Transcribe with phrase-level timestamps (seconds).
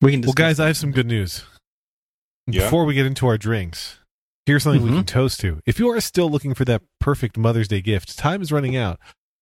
[0.00, 1.44] We can Well, discuss guys, I have some good news.
[2.46, 2.62] Yeah?
[2.64, 3.98] Before we get into our drinks,
[4.46, 4.96] here's something we Mhm.
[4.96, 5.60] can toast to.
[5.66, 8.98] If you are still looking for that perfect Mother's Day gift, time is running out.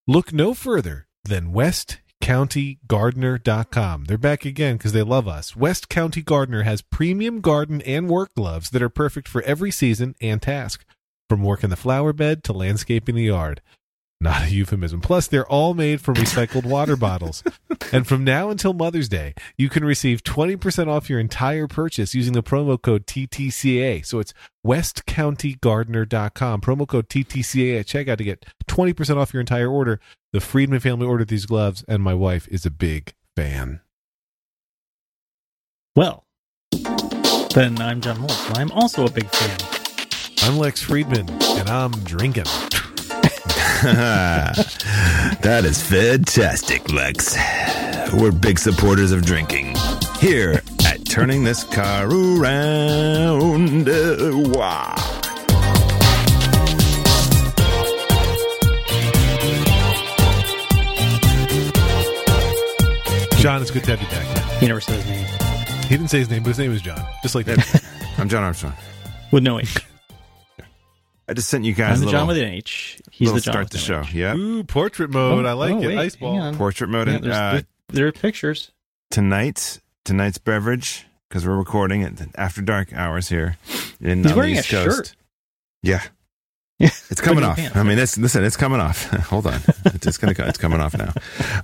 [0.06, 4.04] Look no further than West westcountygardener.com.
[4.04, 5.56] They're back again because they love us.
[5.56, 10.14] West County Gardener has premium garden and work gloves that are perfect for every season
[10.20, 10.84] and task,
[11.29, 13.62] from work in the flower bed to landscaping the yard.
[14.21, 15.00] Not a euphemism.
[15.00, 17.45] Plus, they're all made from recycled water bottles.
[17.93, 22.33] And from now until Mother's Day, you can receive 20% off your entire purchase using
[22.33, 24.05] the promo code TTCA.
[24.05, 24.34] So it's
[24.66, 26.61] westcountygardener.com.
[26.61, 30.01] Promo code TTCA at checkout to get 20% off your entire order.
[30.33, 33.80] The Friedman family ordered these gloves, and my wife is a big fan.
[35.95, 36.25] Well,
[37.55, 39.59] then I'm John and I'm also a big fan.
[40.42, 42.45] I'm Lex Friedman, and I'm drinking.
[43.82, 47.36] that is fantastic, Lex.
[48.12, 49.77] We're big supporters of drinking
[50.19, 53.86] here at Turning This Car Around.
[54.53, 54.97] Wow.
[63.38, 64.58] John, it's good to have you back.
[64.60, 65.83] He never said his name.
[65.83, 67.00] He didn't say his name, but his name is John.
[67.22, 67.84] Just like that.
[68.19, 68.75] I'm John Armstrong.
[69.31, 69.88] With no H.
[71.29, 73.01] I just sent you guys I'm a the little, John with an H.
[73.11, 74.01] He's little the John start with the show.
[74.01, 74.15] H.
[74.15, 74.34] Yeah.
[74.34, 75.45] Ooh, portrait mode.
[75.47, 75.87] I like Oh, it.
[75.89, 76.55] wait, Ice ball.
[76.55, 77.09] Portrait mode.
[77.09, 78.71] Yeah, and, uh, there, there are pictures.
[79.11, 83.59] tonight, tonight's beverage, because we're recording at after dark hours here
[84.01, 84.97] in He's on wearing the a East Coast.
[84.97, 85.17] shirt.
[85.83, 86.03] Yeah.
[86.81, 86.91] Yeah.
[87.11, 87.59] It's coming off.
[87.59, 88.45] in your I mean, it's listen.
[88.45, 89.03] It's coming off.
[89.31, 89.61] Hold on.
[89.87, 90.33] It's, it's gonna.
[90.47, 91.12] It's coming off now.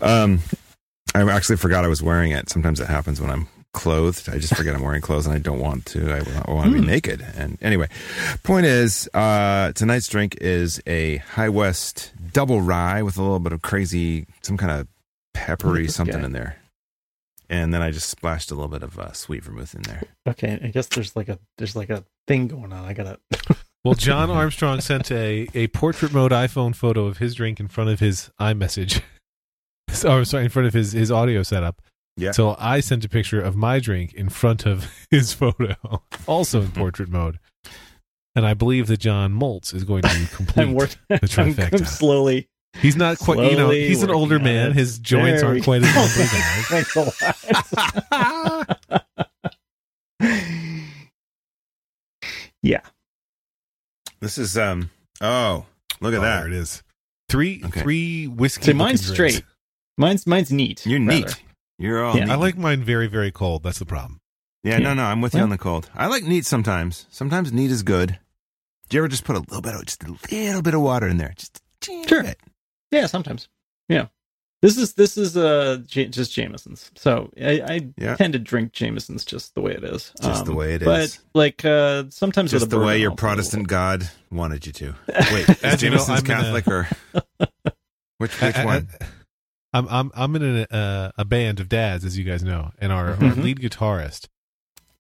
[0.00, 0.40] Um,
[1.14, 2.50] I actually forgot I was wearing it.
[2.50, 4.28] Sometimes it happens when I'm clothed.
[4.30, 6.10] I just forget I'm wearing clothes and I don't want to.
[6.10, 6.86] I, want to be Hmm.
[6.86, 7.20] naked.
[7.36, 7.88] And anyway,
[8.42, 13.52] point is, uh, tonight's drink is a High West double rye with a little bit
[13.52, 14.88] of crazy, some kind of
[15.34, 16.24] peppery at something guy.
[16.24, 16.56] in there.
[17.50, 20.02] And then I just splashed a little bit of uh, sweet vermouth in there.
[20.26, 22.84] Okay, I guess there's like a there's like a thing going on.
[22.84, 23.18] I gotta.
[23.84, 27.90] Well, John Armstrong sent a, a portrait mode iPhone photo of his drink in front
[27.90, 29.02] of his iMessage.
[30.06, 31.82] oh, sorry, in front of his, his audio setup.
[32.16, 32.30] Yeah.
[32.32, 35.74] So I sent a picture of my drink in front of his photo,
[36.26, 37.38] also in portrait mode.
[38.36, 40.96] And I believe that John Moltz is going to complete I'm working.
[41.08, 41.86] the I'm, I'm trifecta.
[41.86, 42.48] slowly.
[42.80, 44.70] He's not quite, you know, he's an older man.
[44.70, 44.74] it.
[44.76, 46.00] His joints There aren't we quite as go.
[46.00, 47.00] limber as Thanks a
[49.00, 49.04] lot.
[52.62, 52.80] yeah.
[54.20, 54.90] This is um.
[55.20, 55.66] Oh,
[56.00, 56.38] look at Oh, that.
[56.40, 56.82] There it is.
[57.28, 57.80] Three Okay.
[57.82, 58.66] three whiskey.
[58.66, 59.36] See, mine's looking drinks.
[59.36, 59.48] straight.
[59.98, 60.84] Mine's mine's neat.
[60.86, 61.12] You're rather.
[61.26, 61.42] neat.
[61.78, 62.32] You're all Yeah.
[62.32, 63.62] I like mine very, very cold.
[63.62, 64.20] That's the problem.
[64.62, 64.78] Yeah, Yeah.
[64.78, 65.90] no, no, I'm with you Well- on the cold.
[65.94, 67.06] I like neat sometimes.
[67.10, 68.18] Sometimes neat is good.
[68.88, 71.06] Do you ever just put a little bit of just a little bit of water
[71.08, 71.32] in there?
[71.36, 72.22] Just a teeny Sure.
[72.22, 72.38] bit.
[72.90, 73.48] Yeah, sometimes.
[73.88, 74.06] Yeah.
[74.62, 76.90] This is this is uh J- just Jameson's.
[76.96, 78.16] So I, I Yeah.
[78.16, 80.12] tend to drink Jameson's just the way it is.
[80.22, 80.86] Um, Just the way it is.
[80.86, 84.64] but like uh sometimes Just a the way your I'll put a Protestant God wanted
[84.66, 84.94] you to.
[85.32, 86.88] Wait, is As you know, Jameson's I'm a- Catholic or
[88.18, 88.88] which which I- I- one?
[89.74, 92.90] I'm I'm I'm in a uh, a band of dads, as you guys know, and
[92.92, 93.42] our, our Mhm.
[93.42, 94.28] lead guitarist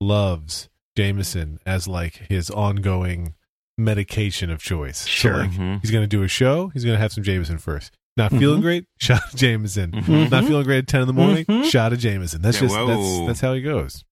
[0.00, 3.34] loves Jameson as like his ongoing
[3.78, 5.06] medication of choice.
[5.06, 5.32] Sure.
[5.34, 5.80] So like Mhm.
[5.80, 7.96] he's going to do a show, he's going to have some Jameson first.
[8.16, 8.62] Not feeling Mhm.
[8.62, 9.90] great, shot of Jameson.
[9.92, 10.30] Mhm.
[10.30, 12.42] Not feeling great at ten in the morning, shot of Jameson.
[12.42, 13.26] That's Yeah, just that's whoa.
[13.26, 14.04] that's how he goes.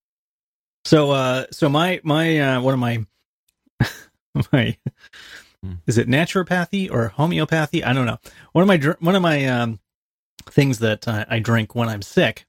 [0.85, 3.05] So uh so my my uh one of my
[4.53, 4.77] my
[5.65, 5.75] Hmm.
[5.87, 7.85] is it naturopathy or homeopathy?
[7.85, 8.19] I don't know.
[8.53, 9.79] One of my one of my um
[10.47, 12.47] things that uh, I drink when I'm sick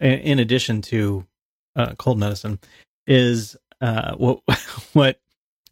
[0.00, 1.26] in addition to
[1.76, 2.58] uh, cold medicine
[3.06, 4.40] is uh what
[4.92, 5.20] what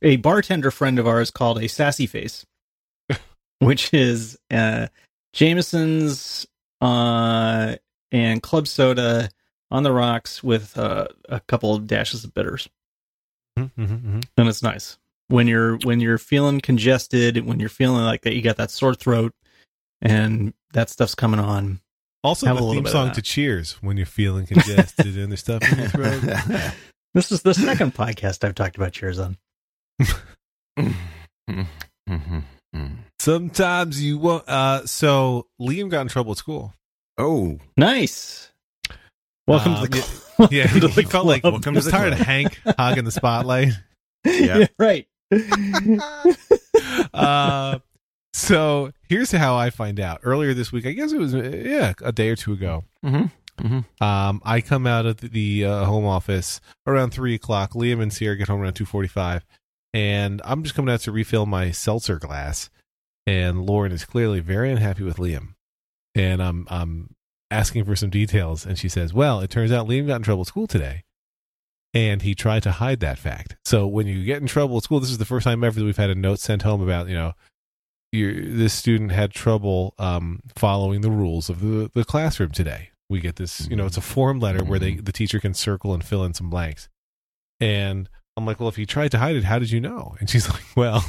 [0.02, 2.44] a bartender friend of ours called a sassy face,
[3.60, 4.88] which is uh
[5.32, 6.46] Jameson's
[6.80, 7.76] uh
[8.10, 9.30] and club soda
[9.70, 12.68] on the rocks with uh, a couple of dashes of bitters,
[13.58, 14.20] Mm-hmm, mm-hmm.
[14.36, 14.98] and it's nice
[15.28, 18.94] when you're when you're feeling congested, when you're feeling like that you got that sore
[18.94, 19.34] throat,
[20.00, 21.80] and that stuff's coming on.
[22.24, 25.40] Also, Have a the little theme song to Cheers when you're feeling congested and there's
[25.40, 26.22] stuff in your throat.
[27.14, 29.36] This is the second podcast I've talked about cheers on.
[33.20, 34.48] Sometimes you want.
[34.48, 36.72] Uh, so Liam got in trouble at school.
[37.18, 38.50] Oh, Nice.
[39.46, 40.00] Welcome Um, to the
[40.36, 40.52] club.
[40.52, 41.52] Yeah, Welcome to he the felt like club.
[41.54, 41.74] welcome.
[41.74, 43.72] Was tired of Hank hogging the spotlight.
[44.24, 44.56] Yeah.
[44.58, 45.06] yeah, right.
[47.12, 47.78] uh,
[48.32, 50.20] so here's how I find out.
[50.22, 52.84] Earlier this week, I guess it was yeah a day or two ago.
[53.04, 53.30] Mhm.
[53.58, 53.84] Mhm.
[54.02, 57.72] Um, I come out of the, the uh, home office around three o'clock.
[57.72, 59.44] Liam and Sierra get home around two forty-five,
[59.92, 62.70] and I'm just coming out to refill my seltzer glass.
[63.26, 65.54] And Lauren is clearly very unhappy with Liam,
[66.14, 67.14] and I'm I'm
[67.50, 70.40] asking for some details, and she says, "Well, it turns out Liam got in trouble
[70.40, 71.04] at school today,
[71.94, 73.56] and he tried to hide that fact.
[73.64, 75.84] So when you get in trouble at school, this is the first time ever that
[75.84, 77.34] we've had a note sent home about you know."
[78.12, 82.90] You, this student had trouble um, following the rules of the, the classroom today.
[83.08, 85.94] We get this, you know, it's a form letter where they the teacher can circle
[85.94, 86.88] and fill in some blanks.
[87.60, 90.16] And I'm like, well, if he tried to hide it, how did you know?
[90.20, 91.04] And she's like, well,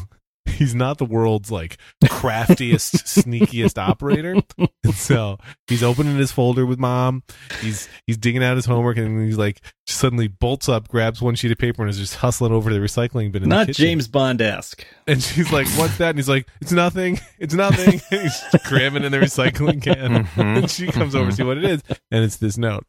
[0.53, 1.77] he's not the world's like
[2.07, 4.35] craftiest, sneakiest operator.
[4.83, 7.23] And so he's opening his folder with mom.
[7.61, 11.51] He's he's digging out his homework, and he's like suddenly bolts up, grabs one sheet
[11.51, 13.43] of paper, and is just hustling over to the recycling bin.
[13.43, 13.67] In Not.
[13.67, 14.85] James Bond esque.
[15.07, 17.19] And she's like, "What's that?" And he's like, "It's nothing.
[17.39, 20.25] It's nothing." And he's cramming in the recycling can.
[20.25, 20.53] Mhm.
[20.63, 22.85] And she comes over to see what it is, and it's this note.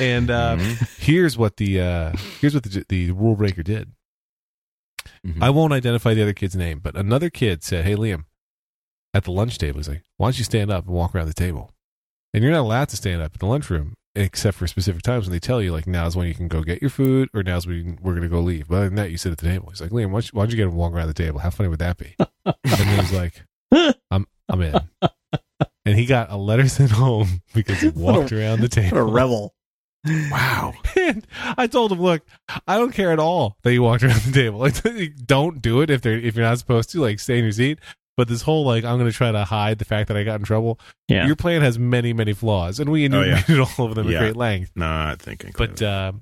[0.00, 0.98] And uh, Mhm.
[1.00, 3.90] here's what the uh, here's what the, the rule breaker did.
[5.26, 5.42] Mhm.
[5.42, 8.24] I won't identify the other kid's name, but another kid said, "Hey, Liam,
[9.14, 11.34] at the lunch table, he's like, why don't you stand up and walk around the
[11.34, 11.72] table?"
[12.34, 15.32] And you're not allowed to stand up in the lunchroom except for specific times when
[15.32, 17.98] they tell you, like, now's when you can go get your food, or now's when
[18.02, 18.66] we're going to go leave.
[18.68, 19.68] But other than that, you sit at the table.
[19.70, 21.38] He's like, Liam, why don't you, why don't you get and walk around the table?
[21.38, 22.14] How funny would that be?
[22.44, 23.44] and then he's like,
[24.10, 24.74] I'm I'm in.
[25.86, 28.98] And he got a letter sent home because he What a- walked around the What
[28.98, 29.54] a rebel.
[30.30, 30.74] Wow.
[30.96, 31.26] And
[31.56, 32.22] I told him, look,
[32.66, 34.58] I don't care at all that you walked around the table.
[34.84, 37.00] Like, don't do it if they're if you're not supposed to.
[37.00, 37.78] Like, stay in your seat.
[38.16, 40.40] But this whole like, I'm going to try to hide the fact that I got
[40.40, 40.80] in trouble.
[41.06, 41.26] Yeah.
[41.26, 43.42] Your plan has many, many flaws, and we Oh, yeah.
[43.44, 44.18] enumerated all of them Yeah.
[44.18, 44.72] at great length.
[44.74, 45.52] Not thinking.
[45.56, 46.12] But uh,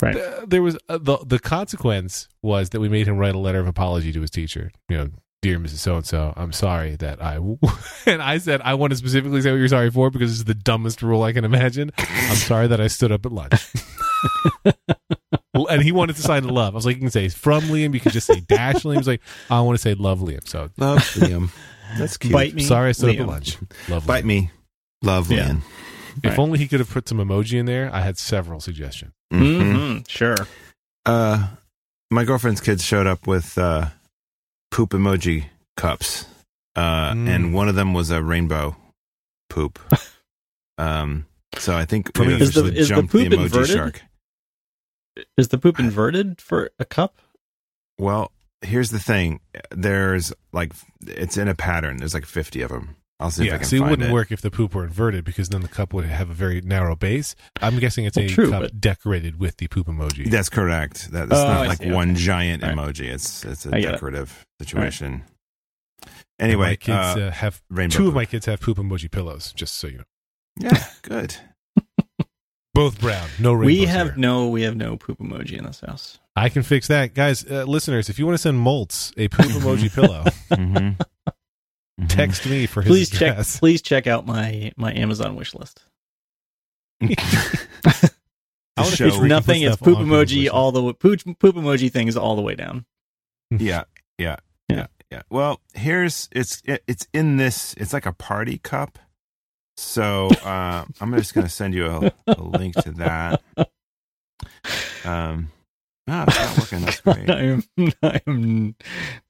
[0.00, 0.14] Right.
[0.14, 3.58] th- there was uh, the the consequence was that we made him write a letter
[3.60, 4.70] of apology to his teacher.
[4.88, 5.08] You know,
[5.44, 5.76] dear Mrs.
[5.76, 7.36] So and So, I'm sorry that I
[8.06, 10.54] and I said I want to specifically say what you're sorry for because it's the
[10.54, 11.90] dumbest rule I can imagine.
[11.98, 13.52] I'm sorry that I stood up at lunch.
[15.70, 16.74] And he wanted to sign love.
[16.74, 17.94] I was like, you can say from Liam.
[17.94, 18.96] You can just say dash Liam.
[18.96, 19.20] He's like,
[19.50, 20.46] I want to say love Liam.
[20.48, 21.50] So love Liam.
[21.98, 22.32] That's cute.
[22.32, 22.62] Bite me.
[22.64, 23.58] sorry I stood up at lunch.
[23.88, 24.26] Love Bite Liam.
[24.26, 24.50] me.
[25.02, 25.48] Love Yeah.
[25.50, 25.60] Liam.
[26.22, 26.38] If Right.
[26.38, 27.90] only he could have put some emoji in there.
[27.94, 29.12] I had several suggestions.
[29.32, 29.92] Mhm.
[29.96, 30.36] hmm Sure.
[31.06, 31.48] Uh,
[32.10, 33.88] my girlfriend's kids showed up with uh,
[34.74, 35.44] poop emoji
[35.76, 36.26] cups,
[36.74, 37.28] uh, Mm.
[37.28, 38.74] and one of them was a rainbow
[39.48, 39.78] poop.
[40.78, 41.26] um,
[41.58, 43.68] so I think we Is the- is the the, poop emoji inverted?
[43.76, 44.02] shark.
[45.38, 47.20] Is the poop inverted for a cup?
[47.98, 48.32] Well,
[48.62, 49.38] here's the thing:
[49.70, 50.72] there's like
[51.06, 51.98] it's in a pattern.
[51.98, 52.96] There's like 50 of them.
[53.20, 54.12] I'll see if I yeah, can see, it find wouldn't it.
[54.12, 56.96] work if the poop were inverted because then the cup would have a very narrow
[56.96, 57.36] base.
[57.62, 60.28] I'm guessing it's Well, a true, cup but- decorrated with the poop emoji.
[60.30, 61.12] That's correct.
[61.12, 61.90] That, it's Oh, not I like see.
[61.92, 62.20] one Okay.
[62.20, 62.78] giant All right.
[62.78, 63.04] emoji.
[63.12, 63.92] It's it's a I get it.
[63.92, 65.22] decorative situation.
[66.02, 69.10] And Anyway, my kids uh, uh, have rainbow two of my kids have poop emoji
[69.10, 69.52] pillows.
[69.52, 70.04] Just so you know,
[70.58, 71.36] yeah, good.
[72.74, 73.66] both brown, no rainbows.
[73.66, 74.16] we have here.
[74.16, 76.18] no we have no poop emoji in this house.
[76.36, 77.48] I can fix that, guys.
[77.48, 81.00] Uh, listeners, if you want to send Moltz a poop emoji pillow, Mhm.
[82.00, 82.08] Mhm.
[82.08, 83.58] text me for his Please check address.
[83.60, 85.82] please check out my my Amazon wish list.
[87.00, 87.10] I
[88.82, 89.62] wanna show- It's where you can nothing.
[89.62, 90.92] It's poop emoji all the way.
[90.92, 92.84] Poop, poop emoji thing is all the way down.
[93.50, 93.84] yeah,
[94.18, 94.36] yeah,
[94.68, 95.22] yeah, yeah.
[95.30, 97.74] Well, here's it's it, it's in this.
[97.74, 98.98] It's like a party cup.
[99.76, 103.42] So uh, I'm just gonna send you a, a link to that.
[105.04, 105.50] Um,
[106.06, 106.80] no, it's not working.
[106.80, 107.30] That's great.
[107.30, 107.64] I am.
[108.02, 108.74] I am.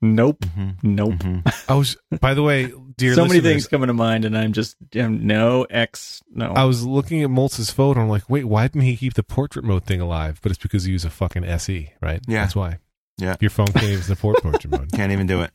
[0.03, 0.39] Nope.
[0.41, 1.13] Mhm, Nope.
[1.15, 1.65] mhm.
[1.69, 4.77] I was, by the way, dear so many things coming to mind, and I'm just
[4.99, 6.23] um, no X.
[6.33, 6.53] No.
[6.53, 8.01] I was looking at Moltz's photo.
[8.01, 10.41] I'm like, wait, why didn't he keep the portrait mode thing alive?
[10.43, 12.21] But it's because he used a fucking SE, right?
[12.27, 12.43] Yeah.
[12.43, 12.79] that's why.
[13.19, 13.37] Yeah.
[13.41, 14.91] your phone can't even support portrait mode.
[14.95, 15.53] Can't even do it.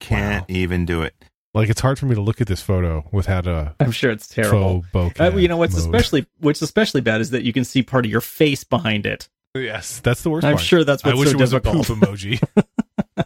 [0.00, 1.14] Can't even do it.
[1.54, 4.28] Like it's hard for me to look at this photo without a I'm sure it's
[4.28, 4.84] terrible.
[4.94, 5.84] Uh, you know what's mode.
[5.84, 9.28] especially what's especially bad is that you can see part of your face behind it.
[9.54, 10.64] Yes, that's the worst I'm part.
[10.64, 11.88] sure that's what I wish so it was difficult.
[11.88, 12.40] a poop emoji.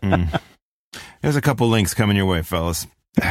[0.03, 0.41] Mm.
[1.23, 2.87] There's a couple links coming your way, fellas.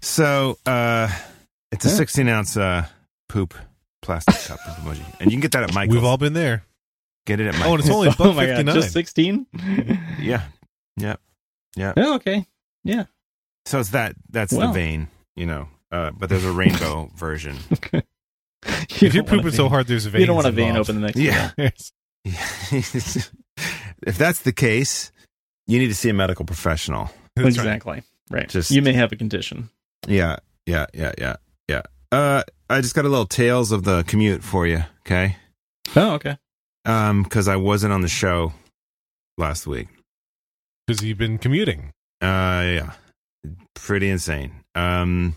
[0.00, 1.08] so, uh,
[1.70, 1.94] it's a Yeah.
[1.94, 2.86] 16 ounce uh,
[3.28, 3.54] poop
[4.00, 5.94] plastic cup of emoji, and you can get that at Michael's.
[5.96, 6.64] We've all been there.
[7.26, 9.46] get it at Oh, and it's only oh buck my god, just 16?
[10.20, 10.42] yeah,
[10.96, 11.16] yeah.
[11.96, 12.46] Oh, okay.
[12.84, 13.04] Yeah.
[13.66, 14.16] So it's that.
[14.28, 14.68] That's Well.
[14.68, 15.68] the vein, you know.
[15.92, 17.56] Uh, but there's a rainbow version.
[19.00, 20.20] You if you're don't pooping so hard, there's a vein.
[20.22, 21.50] you don't want a vein open the next Yeah.
[21.56, 21.72] day.
[22.24, 23.30] Yes.
[24.06, 25.12] if that's the case,
[25.66, 27.10] you need to see a medical professional.
[27.36, 27.66] That's right.
[27.66, 28.02] exactly.
[28.30, 28.48] Right.
[28.48, 29.68] Just- you may have a condition.
[30.06, 30.36] Yeah,
[30.66, 31.36] yeah, yeah, yeah,
[31.68, 31.82] yeah.
[32.10, 35.36] Uh, I just got a little tales of the commute for you, okay?
[35.96, 36.36] Oh, okay.
[36.84, 38.52] Um, because I wasn't on the show
[39.38, 39.88] last week.
[40.86, 41.92] Because you've been commuting.
[42.20, 42.92] Uh, yeah,
[43.74, 44.52] pretty insane.
[44.74, 45.36] Um,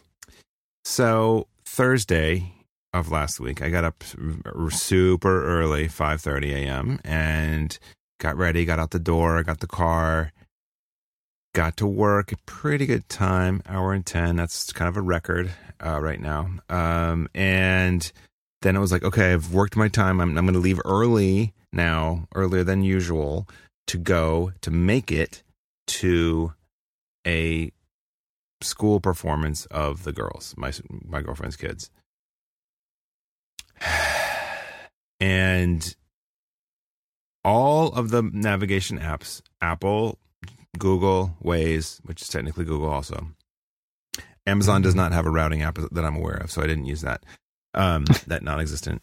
[0.84, 2.52] so Thursday
[2.96, 4.04] of last week, I got up
[4.72, 7.78] super early, five thirty a.m., and
[8.20, 8.66] got ready.
[8.66, 9.44] Got out the door.
[9.44, 10.32] Got the car.
[11.54, 14.36] got to work pretty good time, hour and 10.
[14.36, 15.52] That's kind of a record
[15.84, 16.50] uh, right now.
[16.70, 18.12] Um, and
[18.62, 20.20] then it was like, okay, I've worked my time.
[20.20, 23.48] I'm, I'm going to leave early now, earlier than usual,
[23.88, 25.44] to go to make it
[25.88, 26.54] to
[27.26, 27.72] a
[28.62, 31.90] school performance of the girls, my my girlfriend's kids.
[35.20, 35.96] And
[37.44, 40.18] all of the navigation apps, Apple,
[40.78, 43.28] Google, Waze, which is technically Google also.
[44.48, 47.02] Amazon does not have a routing app that I'm aware of, so I didn't use
[47.02, 47.24] that.
[47.74, 49.02] Um, that non-existent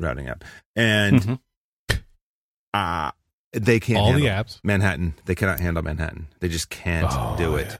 [0.00, 0.44] routing app.
[0.76, 1.20] And
[1.90, 2.02] Mhm.
[2.74, 3.10] uh
[3.52, 4.58] they can't All the apps.
[4.64, 5.14] Manhattan.
[5.26, 6.26] They cannot handle Manhattan.
[6.40, 7.58] They just can't Oh, do yeah.
[7.58, 7.78] it.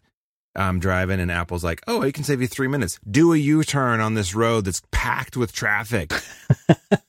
[0.55, 3.01] I'm driving and Apple's like, "Oh, it can save you 3 minutes.
[3.11, 6.13] Do a U-turn on this road that's packed with traffic.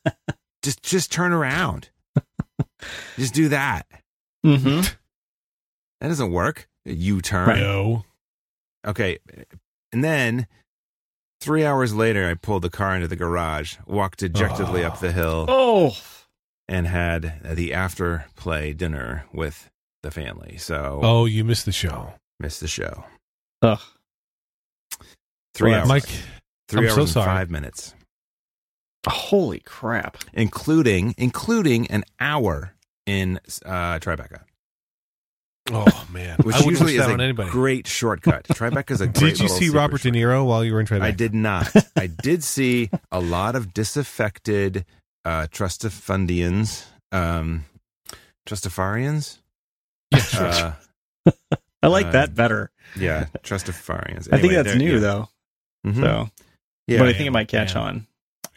[0.65, 1.89] just just turn around.
[3.17, 3.85] just do that."
[4.45, 4.81] Mm-hmm.
[6.01, 6.67] That doesn't work.
[6.83, 7.47] U turn.
[7.47, 7.59] Right.
[7.61, 8.03] No.
[8.85, 9.17] Okay.
[9.93, 10.45] And then
[11.39, 14.87] 3 hours later I pulled the car into the garage, walked dejectedly Oh.
[14.87, 15.97] up the hill Oh,
[16.67, 19.69] and had the after play dinner with
[20.03, 20.57] the family.
[20.57, 22.13] So, Oh, you missed the show.
[22.39, 23.05] missed the show.
[23.63, 23.79] ugh.
[25.55, 25.87] 3 Well, hours.
[25.87, 26.09] Mike,
[26.67, 27.25] 3 I'm hours so and sorry.
[27.25, 27.95] 5 minutes.
[29.07, 30.17] Holy crap!
[30.33, 32.73] including including an hour
[33.05, 34.41] in uh, Tribeca,
[35.71, 37.49] oh man, which I usually is a on anybody.
[37.49, 38.43] great shortcut.
[38.49, 39.31] Tribeca is a great.
[39.35, 41.01] Did you see super Robert De short- Niro while you were in Tribeca?
[41.01, 41.71] I did not.
[41.95, 44.85] I did see a lot of disaffected
[45.23, 47.65] uh, Trustifundians, um,
[48.47, 49.39] Trustafarians.
[50.11, 50.45] Yeah, sure.
[50.47, 51.31] Uh,
[51.83, 52.71] I like Uh, that better.
[52.97, 54.29] yeah, Trustafarians.
[54.31, 54.99] I think that's new yeah.
[54.99, 55.29] though.
[55.85, 55.95] Mhm.
[56.01, 56.29] So,
[56.87, 57.83] yeah, but I think it might catch man.
[57.83, 58.07] on.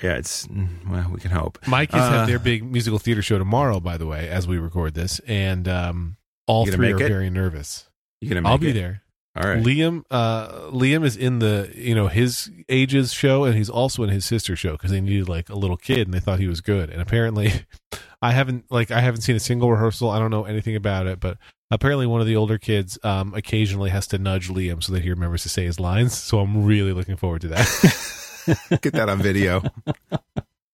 [0.03, 1.59] Yeah, it's mm, well, we can hope.
[1.67, 4.59] My kids Uh, have their big musical theater show tomorrow, by the way, as we
[4.59, 7.09] record this, and um, all You gonna three are make it?
[7.09, 7.89] very nervous.
[8.21, 8.75] You gonna make I'll be it?
[8.75, 9.03] there.
[9.37, 9.63] All right.
[9.63, 14.09] Liam, uh, Liam is in the you know his ages show, and he's also in
[14.11, 16.61] his sister's show because they needed like a little kid, and they thought he was
[16.61, 16.91] good.
[16.91, 17.53] And apparently,
[18.23, 20.11] I haven't like I haven't seen a single rehearsal.
[20.11, 21.39] I don't know anything about it, but
[21.71, 25.11] apparently one of the older kids um, occasionally has to nudge Liam so that he
[25.11, 26.17] remembers to say his lines.
[26.19, 28.15] So I'm really looking forward to that.
[28.81, 29.63] Get that on video.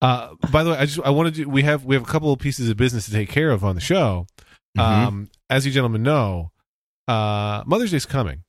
[0.00, 1.44] Uh, by the way, I just I wanted to.
[1.46, 3.74] We have we have a couple of pieces of business to take care of on
[3.74, 4.26] the show.
[4.76, 4.82] Mhm.
[4.82, 6.50] Um, as you gentlemen know,
[7.08, 8.42] uh, Mother's Day's coming,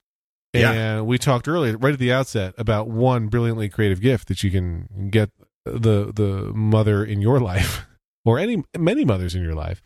[0.54, 0.72] Yeah.
[0.72, 4.52] and we talked earlier, right at the outset, about one brilliantly creative gift that you
[4.52, 5.30] can get
[5.66, 7.86] the the mother in your life,
[8.26, 9.82] or any many mothers in your life.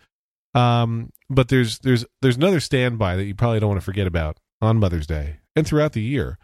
[0.55, 4.39] Um, but there's there's there's another standby that you probably don't want to forget about
[4.61, 6.37] on Mother's Day and throughout the year.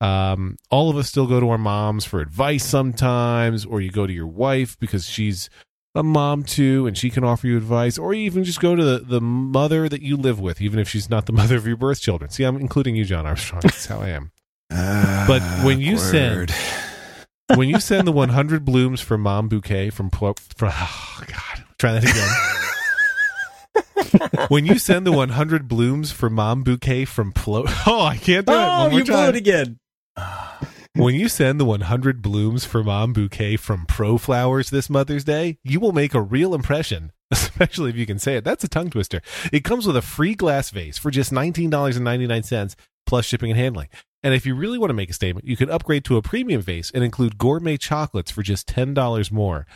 [0.00, 4.06] Um, all of us still go to our moms for advice sometimes, or you go
[4.06, 5.50] to your wife because she's
[5.94, 8.84] a mom too and she can offer you advice, or you even just go to
[8.84, 11.76] the, the mother that you live with, even if she's not the mother of your
[11.76, 12.30] birth children.
[12.30, 13.60] See, I'm including you, John Armstrong.
[13.62, 14.30] That's how I am.
[15.26, 16.52] But when you send-
[17.56, 21.94] When you send the 100 blooms for mom bouquet from, Plo- from oh God, try
[21.98, 22.28] that again.
[24.48, 28.52] when you send the 100 blooms for mom bouquet from Plo, oh, I can't do
[28.52, 28.56] it.
[28.56, 29.79] Oh, you blew it again.
[30.94, 35.56] When you send the 100 blooms for mom bouquet from Pro Flowers this Mother's Day,
[35.62, 38.44] you will make a real impression, especially if you can say it.
[38.44, 39.22] That's a tongue twister.
[39.52, 42.74] It comes with a free glass vase for just $19.99
[43.06, 43.88] plus shipping and handling.
[44.22, 46.60] And if you really want to make a statement, you can upgrade to a premium
[46.60, 49.66] vase and include gourmet chocolates for just $10 more.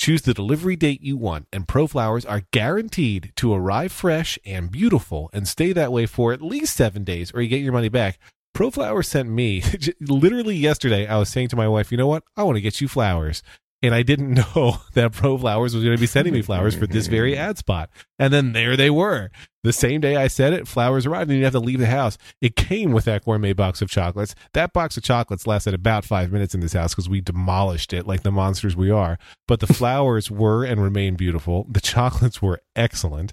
[0.00, 4.70] Choose the delivery date you want, and Pro Flowers are guaranteed to arrive fresh and
[4.70, 7.90] beautiful and stay that way for at least seven days, or you get your money
[7.90, 8.18] back.
[8.54, 9.62] Pro Flowers sent me
[10.00, 11.06] literally yesterday.
[11.06, 12.24] I was saying to my wife, you know what?
[12.36, 13.42] I want to get you flowers.
[13.82, 16.86] And I didn't know that Pro Flowers was going to be sending me flowers for
[16.86, 17.88] this very ad spot.
[18.18, 19.30] And then there they were.
[19.62, 22.18] The same day I said it, flowers arrived and you have to leave the house.
[22.40, 24.34] It came with that gourmet box of chocolates.
[24.52, 28.06] That box of chocolates lasted about five minutes in this house because we demolished it
[28.06, 29.18] like the monsters we are.
[29.48, 31.66] But the flowers were and remain beautiful.
[31.70, 33.32] The chocolates were excellent.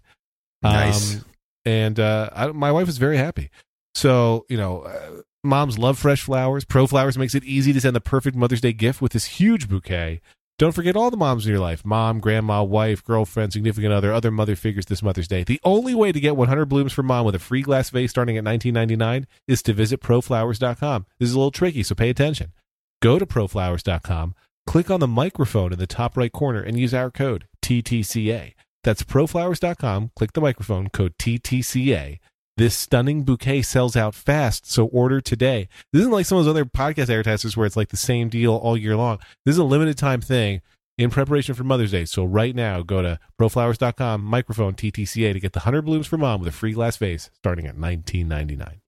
[0.62, 1.16] Nice.
[1.16, 1.26] Um,
[1.66, 3.50] and uh, I, my wife was very happy.
[3.98, 6.66] So, you know, uh, moms love fresh flowers.
[6.66, 9.68] Pro Flowers makes it easy to send the perfect Mother's Day gift with this huge
[9.68, 10.22] bouquet.
[10.60, 14.30] Don't forget all the moms in your life mom, grandma, wife, girlfriend, significant other, other
[14.30, 15.44] mother figures this Mother's Day.
[15.44, 18.38] The only way to get 100 blooms for mom with a free glass vase starting
[18.38, 21.08] at $19.99 is to visit proflowers.com.
[21.18, 22.54] This is a little tricky, so pay attention.
[23.02, 24.36] Go to proflowers.com,
[24.68, 28.54] click on the microphone in the top right corner, and use our code TTCA.
[28.84, 32.20] That's proflowers.com, click the microphone, code TTCA.
[32.58, 35.70] This stunning bouquet sells out fast, so order today.
[35.94, 38.56] This isn't like some of those other podcast advertisers where it's like the same deal
[38.56, 39.20] all year long.
[39.46, 40.62] This is a limited time thing
[40.98, 42.06] in preparation for Mother's Day.
[42.06, 46.40] So right now, go to proflowers.com, microphone TTCA to get the 100 blooms for mom
[46.40, 48.80] with a free glass vase starting at 19.99.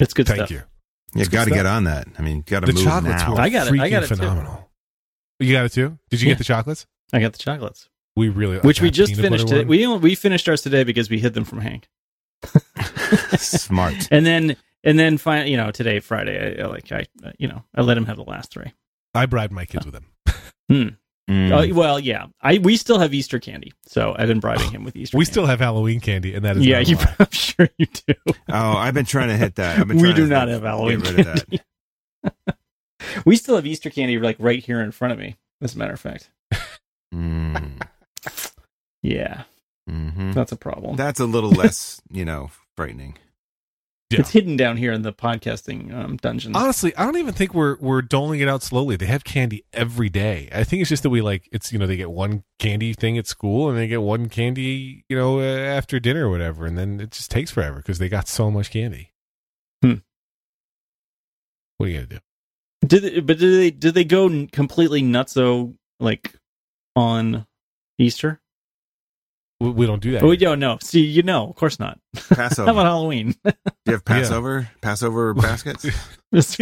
[0.00, 0.50] It's good Thank stuff.
[0.50, 0.62] you.
[1.14, 2.08] You good got to get on that.
[2.18, 3.34] I mean, got to The move chocolates now.
[3.34, 3.78] were I got it.
[3.80, 4.24] I got it too.
[5.40, 5.98] You got it too?
[6.10, 6.32] Did you Yeah.
[6.32, 6.86] get the chocolates?
[7.12, 9.46] I got the chocolates, We really which we just finished.
[9.46, 9.86] butter Today.
[9.86, 10.00] one?
[10.00, 11.88] We we finished ours today because we hid them from Hank.
[13.38, 14.08] Smart.
[14.10, 17.48] And then and then finally, you know, today Friday, I, I like I uh, you
[17.48, 18.72] know I let him have the last three.
[19.14, 20.06] I bribed my kids with them.
[21.30, 21.72] Mm.
[21.72, 24.96] Uh, well, yeah, I we still have Easter candy, so I've been bribing him with
[24.96, 25.18] Easter.
[25.18, 25.32] We candy.
[25.32, 26.96] still have Halloween candy, and that is yeah, you.
[27.18, 28.14] I'm sure you do.
[28.26, 28.32] oh,
[28.78, 29.78] I've been trying to hit that.
[29.78, 31.50] I've been We do to not have Halloween Get rid of that.
[31.50, 32.58] candy.
[33.26, 35.36] we still have Easter candy like right here in front of me.
[35.60, 36.30] As a matter of fact,
[37.14, 37.82] Mm.
[39.02, 39.44] Yeah,
[39.88, 40.96] hmm that's a problem.
[40.96, 43.16] That's a little less, you know, frightening.
[44.10, 44.20] Yeah.
[44.20, 46.56] It's hidden down here in the podcasting um, dungeon.
[46.56, 48.96] Honestly, I don't even think we're we're doling it out slowly.
[48.96, 50.48] They have candy every day.
[50.50, 53.18] I think it's just that we like it's you know they get one candy thing
[53.18, 56.78] at school and they get one candy you know uh, after dinner or whatever, and
[56.78, 59.12] then it just takes forever because they got so much candy.
[59.82, 59.96] Hmm.
[61.76, 62.18] What are you gonna do?
[62.86, 66.32] Did they, but did they did they go n- completely nutso like
[66.96, 67.46] on
[67.98, 68.40] Easter?
[69.60, 70.22] We, we don't do that.
[70.22, 70.48] Oh, we here.
[70.50, 70.78] don't know.
[70.80, 71.98] See, you know, of course not.
[72.30, 72.66] Passover.
[72.66, 73.34] How about Halloween?
[73.44, 73.52] Do
[73.86, 74.70] you have Passover?
[74.82, 75.82] Passover baskets?
[75.82, 75.90] Do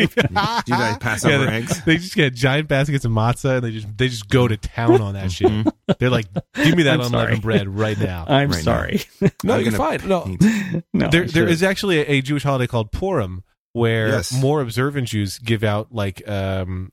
[0.00, 1.84] you guys Passover Yeah, they, eggs?
[1.84, 5.00] they just get giant baskets of matzah and they just they just go to town
[5.02, 5.48] on that shit.
[5.50, 5.70] Mhm.
[5.98, 7.58] They're like, give me that I'm unleavened sorry.
[7.58, 8.24] bread right now.
[8.28, 8.62] I'm Right now.
[8.62, 9.02] sorry.
[9.44, 10.08] no, I'm you're gonna fine.
[10.08, 10.84] No, eat.
[10.94, 11.48] no, there I there should.
[11.50, 14.32] is actually a, a Jewish holiday called Purim where Yes.
[14.40, 16.92] more observant Jews give out like um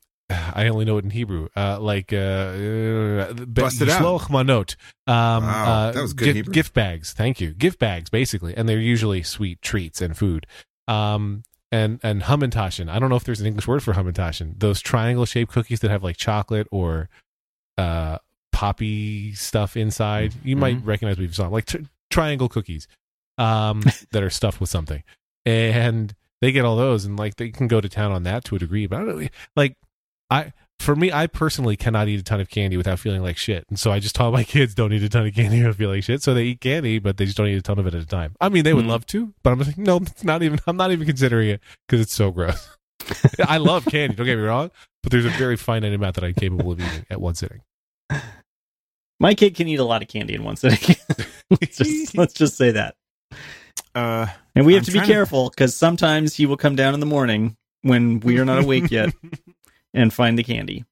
[0.53, 1.49] I only know it in Hebrew.
[1.55, 3.37] Uh, like uh, uh, out.
[3.37, 4.75] Mishloach manot.
[5.07, 6.53] Um, Wow, uh, that was good gift, Hebrew.
[6.53, 7.13] gift bags.
[7.13, 7.53] Thank you.
[7.53, 10.45] Gift bags, basically, and they're usually sweet treats and food.
[10.87, 12.89] Um, and and Hamantaschen.
[12.89, 14.59] I don't know if there's an English word for Hamantaschen.
[14.59, 17.09] Those triangle shaped cookies that have like chocolate or
[17.77, 18.19] uh
[18.51, 20.33] poppy stuff inside.
[20.43, 20.85] You might Mhm.
[20.87, 21.77] recognize you've saw like tr-
[22.11, 22.87] triangle cookies
[23.39, 25.01] um that are stuffed with something.
[25.45, 28.55] And they get all those and like they can go to town on that to
[28.55, 29.75] a degree, but I don't know like
[30.33, 33.63] I for me, I personally cannot eat a ton of candy without feeling like shit.
[33.69, 35.97] And so I just taught my kids don't eat a ton of candy without feeling
[35.97, 36.21] like shit.
[36.21, 38.05] So they eat candy, but they just don't eat a ton of it at a
[38.05, 38.35] time.
[38.41, 38.89] I mean, they would Mhm.
[38.89, 41.61] love to, but I'm just like, no, it's not even, I'm not even considering it
[41.87, 42.67] because it's so gross.
[43.47, 44.71] I love candy, don't get me wrong,
[45.03, 47.61] but there's a very finite amount that I'm capable of eating at one sitting.
[49.19, 50.95] My kid can eat a lot of candy in one sitting.
[51.49, 52.95] let's, just, let's just say that.
[53.95, 56.99] Uh, And we have I'm to be careful because sometimes he will come down in
[56.99, 59.13] the morning when we are not awake yet
[59.93, 60.85] and find the candy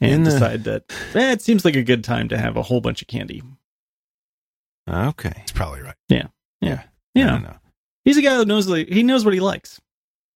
[0.00, 2.80] and the- decide that eh, it seems like a good time to have a whole
[2.80, 3.42] bunch of candy.
[4.88, 5.32] okay.
[5.42, 5.94] It's probably right.
[6.08, 6.28] Yeah,
[7.14, 7.56] don't know.
[8.04, 9.80] he's a guy that knows he knows what he likes.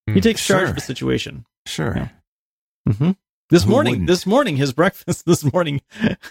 [0.06, 0.20] He Hmm.
[0.20, 1.46] takes charge of the situation.
[1.66, 1.94] Sure.
[1.96, 2.92] Yeah.
[2.92, 3.10] hmm
[3.50, 4.08] This Who morning, wouldn't?
[4.08, 5.80] this morning, his breakfast this morning,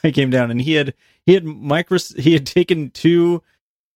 [0.03, 0.93] I came down and he had
[1.25, 3.41] he had micro he had taken two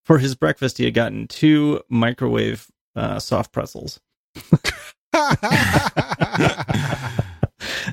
[0.06, 0.78] for his breakfast.
[0.80, 4.00] He had gotten two microwave uh, soft pretzels,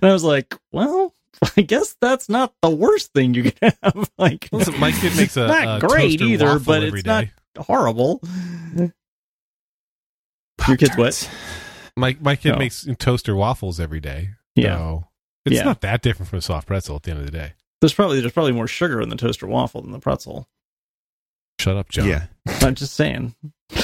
[0.05, 1.13] and I was like, well.
[1.57, 4.09] I guess that's not the worst thing you can have.
[4.19, 7.31] Like, Listen, my kid makes a, not a great either, but every it's not day.
[7.59, 8.21] horrible.
[10.69, 11.31] Your kid's what?
[11.97, 12.59] My my kid Oh.
[12.59, 14.31] makes toaster waffles every day.
[14.55, 15.09] Yeah, So
[15.45, 15.65] it's Yeah.
[15.65, 17.55] not that different from a soft pretzel at the end of the day.
[17.81, 20.49] there's probably there's probably more sugar in the toaster waffle than the pretzel.
[21.61, 22.07] Shut up, John.
[22.09, 22.27] Yeah.
[22.63, 23.35] I'm just saying.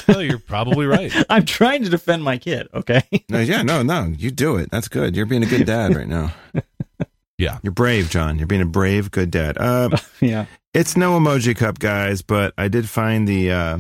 [0.09, 1.13] No, you're probably right.
[1.31, 2.69] I'm trying to defend my kid.
[2.75, 3.03] Okay.
[3.29, 4.07] No, yeah, no, no.
[4.17, 4.71] You do it.
[4.71, 5.17] That's good.
[5.17, 6.33] You're being a good dad right now.
[7.39, 7.59] Yeah.
[7.63, 8.37] You're brave, John.
[8.37, 9.57] You're being a brave, good dad.
[9.57, 10.45] Uh, yeah.
[10.75, 13.79] it's no emoji cup, guys, but I did find the uh,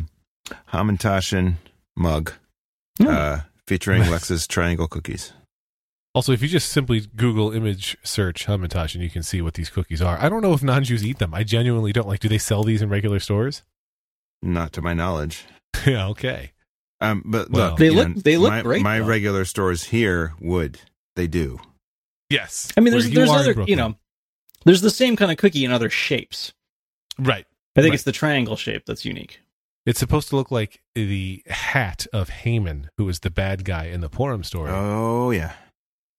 [0.72, 1.56] Hamantashen
[1.94, 2.32] mug
[2.98, 3.06] Hmm.
[3.08, 5.34] uh, featuring Lex's triangle cookies.
[6.14, 9.68] Also, if you just simply Google image search Hamantash and you can see what these
[9.68, 10.18] cookies are.
[10.18, 11.34] I don't know if non Jews eat them.
[11.34, 12.08] I genuinely don't.
[12.08, 13.62] Like, do they sell these in regular stores?
[14.40, 15.44] Not to my knowledge.
[15.86, 16.52] yeah, okay.
[17.00, 19.06] Um, but Well- look, They look- know, they look my, great, My though.
[19.06, 20.78] regular stores here would.
[21.16, 21.60] They do.
[22.28, 22.70] Yes.
[22.76, 23.96] I mean, there's you there's other you know,
[24.64, 26.52] there's the same kind of cookie in other shapes.
[27.18, 27.46] Right.
[27.76, 27.94] I think Right.
[27.94, 29.40] it's the triangle shape that's unique.
[29.86, 34.00] It's supposed to look like the hat of Haman, who is the bad guy in
[34.02, 34.70] the Purim story.
[34.72, 35.52] Oh, yeah.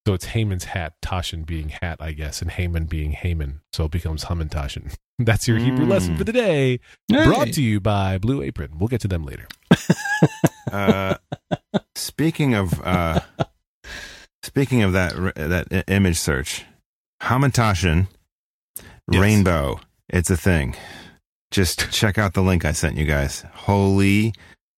[0.07, 3.61] So it's Haman's hat, Tashin being hat, I guess, and Haman being Haman.
[3.73, 4.95] So it becomes Hamantashin.
[5.19, 5.89] That's your Hebrew Mm.
[5.89, 6.79] lesson for the day.
[7.07, 7.25] Hey.
[7.25, 8.77] Brought to you by Blue Apron.
[8.79, 9.47] We'll get to them later.
[10.71, 11.15] Uh,
[11.95, 13.19] speaking of uh,
[14.43, 16.63] speaking of that that image search,
[17.23, 18.07] Hamantashen
[19.11, 19.21] Yes.
[19.21, 19.81] rainbow.
[20.07, 20.75] It's a thing.
[21.49, 23.43] Just check out the link I sent you guys.
[23.53, 24.33] Holy,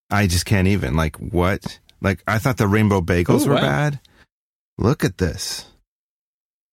[0.10, 0.96] I just can't even.
[0.96, 1.80] Like what?
[2.02, 3.62] Like I thought the rainbow bagels Oh, were wow.
[3.62, 4.00] bad.
[4.78, 5.66] Look at this.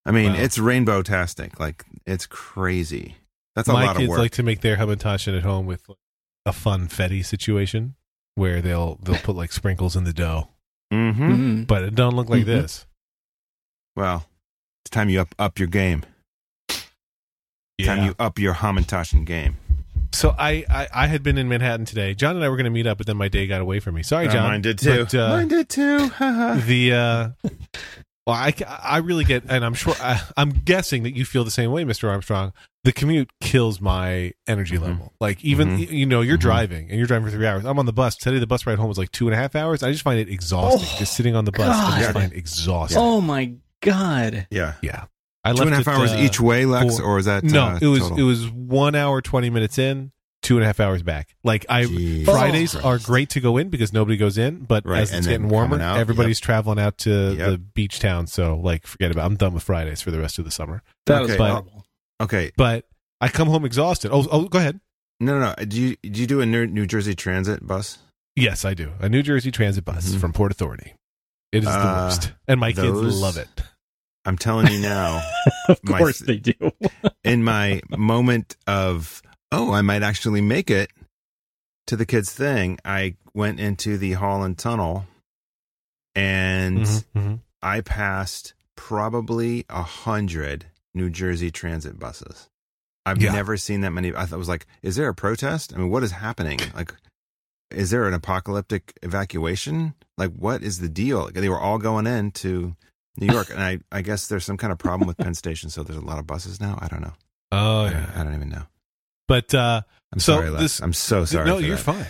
[0.07, 0.39] I mean, Wow.
[0.41, 1.61] it's rainbow tastic.
[1.61, 3.17] Like it's crazy.
[3.55, 4.19] That's a My lot of kids work.
[4.19, 5.99] like to make their Hamantashin at home with like,
[6.47, 7.95] a funfetti situation
[8.37, 10.49] where they'll they'll put like sprinkles in the dough,
[10.93, 11.33] Mm-hmm.
[11.33, 11.67] Mhm.
[11.67, 12.47] but it don't look like Mhm.
[12.47, 12.87] this.
[13.97, 14.27] Well,
[14.85, 16.05] it's time you up up your game.
[17.85, 19.57] Time you up your Hamantashen game.
[20.13, 22.15] So I, I I had been in Manhattan today.
[22.15, 23.95] John and I were going to meet up, but then my day got away from
[23.95, 24.03] me.
[24.03, 24.43] Sorry, Uh, John.
[24.51, 25.05] mine did too.
[25.05, 26.09] But, uh, mine did too.
[26.09, 26.55] Haha.
[26.67, 27.29] the uh
[28.27, 31.51] well I, I really get and i'm sure I, i'm guessing that you feel the
[31.51, 32.53] same way mr armstrong
[32.85, 34.83] the commute kills my energy Mhm.
[34.83, 35.91] level like even Mhm.
[35.91, 36.41] you know you're Mhm.
[36.43, 38.77] driving and you're driving for three hours i'm on the bus today the bus ride
[38.79, 41.15] home was like two and a half hours i just find it exhausting Oh, just
[41.15, 42.21] sitting on the bus i just God.
[42.21, 44.47] find it exhausting Oh my god.
[44.51, 44.75] yeah.
[44.83, 45.07] yeah
[45.45, 47.43] i Two and a half it, hours uh, each way, Lex, four- or is that
[47.45, 48.19] no uh, it was total?
[48.19, 51.85] it was one hour 20 minutes in two and a half hours back like i
[51.85, 52.25] Jeez.
[52.25, 52.81] Fridays Oh.
[52.81, 55.35] are great to go in because nobody goes in, but Right, as and it's then
[55.43, 57.51] getting warmer, coming out, everybody's traveling out to Yep.
[57.51, 58.27] the beach town.
[58.27, 59.27] So, like, forget about.
[59.27, 60.83] I'm done with Fridays for the rest of the summer.
[61.07, 61.39] That was Okay.
[61.47, 61.85] horrible.
[62.23, 62.53] Okay.
[62.57, 62.87] But
[63.21, 64.11] I come home exhausted.
[64.13, 64.81] Oh, oh, go ahead.
[65.21, 65.65] No, no, no.
[65.67, 67.99] Do you do you do a New New Jersey Transit bus?
[68.35, 68.93] Yes, I do.
[69.01, 70.21] A New Jersey Transit bus Mhm.
[70.21, 70.95] from Port Authority.
[71.53, 72.87] It is the Uh, worst, and my kids
[73.21, 73.49] love it.
[74.25, 75.23] I'm telling you now.
[75.69, 76.53] of My- course they do.
[77.25, 80.91] in my moment of oh, I might actually make it
[81.89, 85.07] to the kids' thing, I went into the Holland Tunnel,
[86.15, 87.41] and Mhm, mhm.
[87.63, 92.49] I passed probably a hundred New Jersey Transit buses.
[93.07, 93.33] I've Yeah.
[93.33, 94.15] never seen that many.
[94.15, 95.73] I was like, is there a protest?
[95.75, 96.59] I mean, what is happening?
[96.75, 96.95] Like,
[97.71, 99.95] is there an apocalyptic evacuation?
[100.19, 101.31] Like, what is the deal?
[101.33, 102.77] They were all going in to
[103.19, 105.83] New York, and I, I guess there's some kind of problem with Penn Station, so
[105.83, 106.79] there's a lot of buses now.
[106.81, 107.13] I don't know.
[107.53, 108.63] Oh I, yeah, I don't even know.
[109.29, 110.63] but uh, I'm So sorry, Lex.
[110.63, 111.47] this- I'm so sorry.
[111.47, 111.83] no, you're that.
[111.83, 112.07] fine.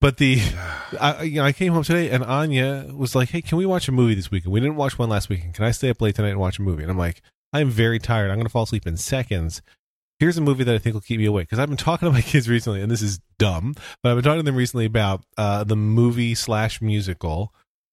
[0.00, 0.40] But the
[1.00, 3.88] I, you know, I came home today and Anya was like, "Hey, can we watch
[3.88, 4.52] a movie this weekend?
[4.52, 5.54] We didn't watch one last weekend.
[5.54, 7.98] Can I stay up late tonight and watch a movie?" And I'm like, "I'm very
[7.98, 8.30] tired.
[8.30, 9.62] I'm going to fall asleep in seconds."
[10.18, 12.12] Here's a movie that I think will keep me awake because I've been talking to
[12.12, 15.24] my kids recently, and this is dumb, but I've been talking to them recently about
[15.36, 17.52] uh, the movie slash musical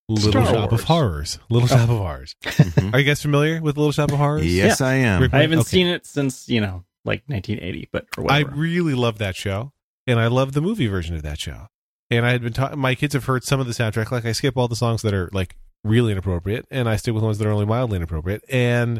[0.09, 0.81] Little Star Shop Wars.
[0.81, 1.39] of Horrors.
[1.49, 2.35] Little Shop of Horrors.
[2.43, 2.93] Mhm.
[2.93, 4.45] Are you guys familiar with Little Shop of Horrors?
[4.45, 5.29] Yes, I am.
[5.31, 5.67] I haven't Okay.
[5.69, 9.71] seen it since, you know, like 1980, but or I really love that show,
[10.05, 11.67] and I love the movie version of that show.
[12.11, 14.11] And I had been ta- my kids have heard some of the soundtrack.
[14.11, 17.23] Like I skip all the songs that are like really inappropriate, and I stick with
[17.23, 18.43] ones that are only mildly inappropriate.
[18.49, 18.99] And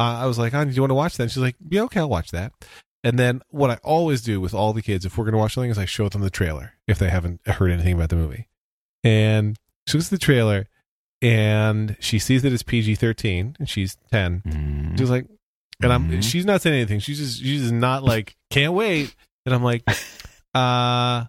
[0.00, 1.82] uh, I was like, "Oh, do you want to watch that?" And she's like, "Yeah,
[1.82, 2.52] okay, I'll watch that."
[3.04, 5.54] And then what I always do with all the kids, if we're going to watch
[5.54, 8.48] something, is I show them the trailer if they haven't heard anything about the movie.
[9.04, 10.66] And she looks at the trailer,
[11.22, 14.96] and she sees that it's PG thirteen, and she's ten, Mhm.
[14.96, 15.26] she was like,
[15.82, 16.22] and I'm Mhm.
[16.22, 17.00] she's not saying anything.
[17.00, 19.14] She's just she's just not like can't wait.
[19.46, 19.82] And I'm like,
[20.54, 21.24] uh,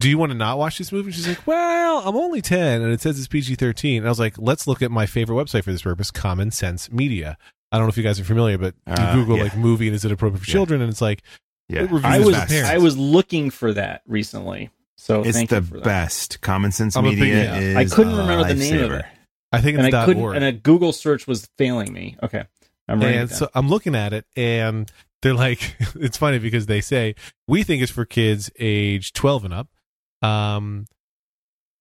[0.00, 1.12] do you want to not watch this movie?
[1.12, 3.98] She's like, well, I'm only ten, and it says it's PG-13.
[3.98, 6.90] And I was like, let's look at my favorite website for this purpose, Common Sense
[6.90, 7.36] Media.
[7.70, 9.44] I don't know if you guys are familiar, but you Uh, Google yeah.
[9.44, 10.52] like movie and is it appropriate for Yeah.
[10.54, 10.80] children?
[10.80, 11.22] And it's like
[11.68, 11.82] Yeah.
[11.84, 12.34] it I was.
[12.34, 14.70] I was looking for that recently.
[15.00, 15.84] So It's thank the you for that.
[15.84, 16.40] best.
[16.42, 17.58] Common Sense I'm a big- Media yeah.
[17.58, 17.76] is.
[17.92, 19.04] I couldn't a remember the name of it.
[19.50, 20.36] I think it's And I couldn't org.
[20.36, 22.16] and a Google search was failing me.
[22.22, 22.44] Okay.
[22.86, 24.90] I'm writing and so I'm looking at it, and
[25.22, 27.14] they're like, it's funny because they say
[27.48, 29.68] we think it's for kids age 12 and up.
[30.22, 30.86] Um,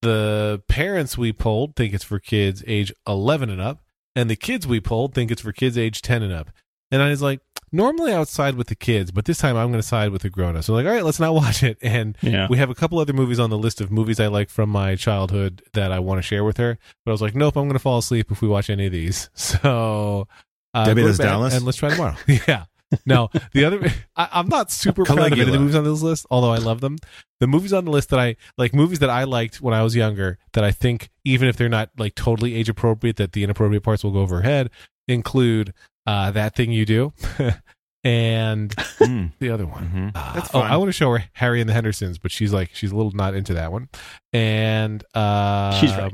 [0.02, 3.84] the parents we polled think it's for kids age 11 and up,
[4.16, 6.52] and the kids we polled think it's for kids age 10 and up.
[6.92, 9.70] And I was like, normally I would side with the kids, but this time I'm
[9.70, 10.68] going to side with the grown-ups.
[10.68, 11.78] So I'm like, all right, let's not watch it.
[11.82, 12.48] And yeah.
[12.50, 14.96] we have a couple other movies on the list of movies I like from my
[14.96, 16.78] childhood that I want to share with her.
[17.06, 18.92] But I was like, nope, I'm going to fall asleep if we watch any of
[18.92, 19.30] these.
[19.50, 20.28] So,
[20.76, 21.56] uh, Debbie go to Does bed Dallas?
[21.56, 22.16] and let's try tomorrow.
[22.28, 22.66] yeah.
[23.06, 26.02] No, the other, I, I'm not super proud of any of the movies on this
[26.02, 26.98] list, although I love them.
[27.40, 29.96] The movies on the list that I like, movies that I liked when I was
[29.96, 33.84] younger, that I think even if they're not like totally age appropriate, that the inappropriate
[33.84, 34.72] parts will go over her head,
[35.08, 35.74] include
[36.10, 37.14] uh, that thing you do,
[38.04, 39.90] and Mm, the other one.
[39.94, 40.12] mhm.
[40.16, 40.60] Uh, That's oh.
[40.60, 43.12] I want to show her Harry and the Hendersons, but she's like she's a little
[43.12, 43.90] not into that one.
[44.34, 46.12] And uh, She's right.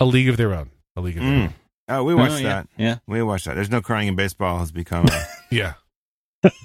[0.00, 0.70] A League of Their Own.
[0.96, 1.42] A League of Their Mm.
[1.44, 1.54] Own.
[1.88, 2.48] Oh, we watched Oh, yeah.
[2.48, 2.68] that.
[2.78, 2.96] Yeah.
[3.06, 3.54] We watched that.
[3.54, 5.06] There's no crying in baseball has become.
[5.06, 5.74] A, Yeah.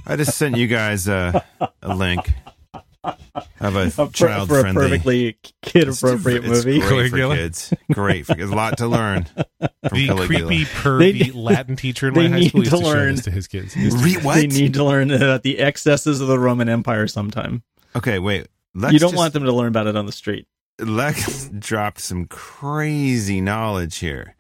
[0.06, 1.44] I just sent you guys a,
[1.82, 2.34] a link
[3.04, 4.90] of a for, child for a friendly.
[4.90, 6.80] perfectly kid appropriate movie.
[6.80, 7.74] Great for kids.
[7.94, 8.26] Great.
[8.26, 9.40] For, there's a lot to learn from
[9.92, 10.26] The Caligula.
[10.28, 12.90] creepy, pervy need- Latin teacher in they my high need school used to to, show
[12.90, 13.16] learn.
[13.16, 13.74] this to his kids.
[13.74, 14.36] He Re- what?
[14.36, 17.64] They need to learn about the excesses of the Roman Empire sometime.
[17.96, 18.48] okay, wait.
[18.76, 20.48] Lex you don't just- want them to learn about it on the street.
[20.80, 24.36] Lex dropped some crazy knowledge here.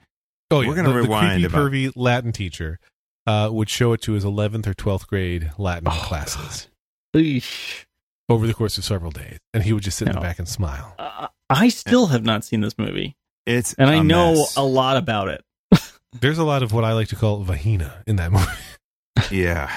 [0.52, 0.67] oh, yeah.
[0.69, 2.80] We're gonna the, the rewind creepy, about- pervy Latin teacher
[3.28, 6.69] uh, would show it to his 11th or 12th grade Latin Oh, classes
[7.15, 7.86] Eesh.
[8.30, 9.39] Over the course of several days.
[9.54, 10.94] And he would just sit in the back and smile.
[11.00, 13.15] Uh, I still have not seen this movie,
[13.46, 14.56] It's and I a know mess.
[14.56, 15.44] a lot about it.
[16.22, 18.46] There's a lot of what I like to call vagina in that movie.
[19.32, 19.70] Yeah.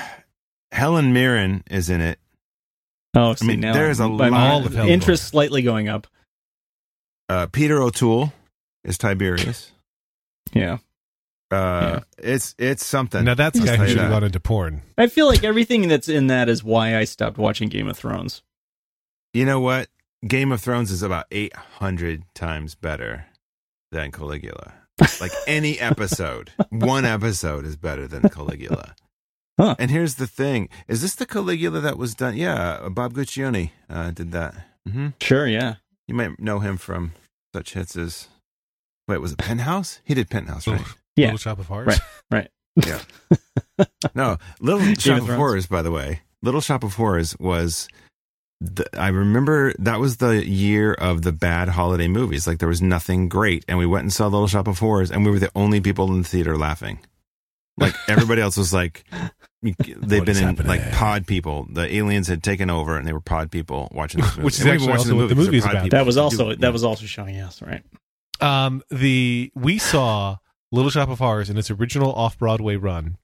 [0.71, 2.19] Helen Mirren is in it.
[3.15, 4.89] Oh, see, mean, now there's a my lot of Hellboy.
[4.89, 6.07] interest slightly going up.
[7.29, 8.33] Uh, Peter O'Toole
[8.85, 9.73] is Tiberius.
[10.55, 10.79] Yeah,
[11.53, 13.25] Uh, it's it's something.
[13.25, 14.83] Now that's the I'll guy who you should have gone into porn.
[14.97, 18.43] I feel like everything that's in that is why I stopped watching Game of Thrones.
[19.35, 19.89] You know what?
[20.27, 23.27] Game of Thrones is about 800 times better
[23.91, 24.73] than Caligula.
[25.21, 28.95] Like any episode, one episode is better than Caligula.
[29.61, 29.75] Huh.
[29.79, 32.35] And here's the thing: is this the Caligula that was done?
[32.35, 34.55] Yeah, Bob Guccione uh, did that.
[34.89, 35.09] Mm-hmm.
[35.21, 35.77] Sure, yeah.
[36.09, 37.13] You might know him from
[37.55, 38.29] such hits as
[39.07, 40.01] wait, was it Penthouse?
[40.05, 40.81] He did Penthouse, right?
[41.17, 41.27] Little, Yeah.
[41.33, 41.87] Little Shop of Horrors.
[42.31, 42.49] Right.
[42.49, 42.49] Right.
[43.79, 43.85] yeah.
[44.15, 45.31] No, Little Shop of of Thrones.
[45.39, 45.67] Horrors.
[45.67, 47.89] By the way, Little Shop of Horrors was.
[48.65, 52.47] The, I remember that was the year of the bad holiday movies.
[52.47, 55.25] Like there was nothing great, and we went and saw Little Shop of Horrors, and
[55.25, 57.01] we were the only people in the theater laughing.
[57.77, 59.05] Like everybody else was like,
[59.63, 59.77] they've
[60.25, 60.67] been in happening?
[60.69, 61.67] like pod people.
[61.73, 64.45] The aliens had taken over, and they were pod people watching this movie.
[64.45, 65.83] Which is And we were actually watching also the movie 'cause movie is they're about.
[65.85, 65.99] people.
[65.99, 66.57] That was also yeah.
[66.61, 67.83] that was also showing us, right?
[68.41, 70.37] Um, the we saw
[70.73, 73.19] Little Shop of Horrors in its original off Broadway run.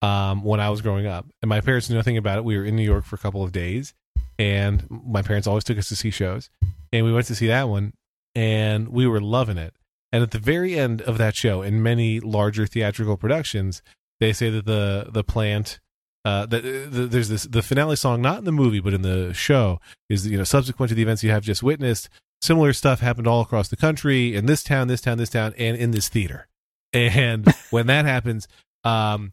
[0.00, 2.44] Um, when I was growing up, and my parents knew nothing about it.
[2.44, 3.94] We were in New York for a couple of days,
[4.36, 6.50] and my parents always took us to see shows,
[6.92, 7.92] and we went to see that one,
[8.34, 9.74] and we were loving it.
[10.12, 13.80] And at the very end of that show, in many larger theatrical productions,
[14.18, 15.78] they say that the the plant.
[16.24, 19.32] Uh, that the, there's this the finale song, not in the movie but in the
[19.34, 22.08] show, is you know subsequent to the events you have just witnessed
[22.42, 25.76] similar stuff happened all across the country in this town, this town, this town, and
[25.76, 26.48] in this theater.
[26.92, 28.48] And when that happens,
[28.84, 29.32] um,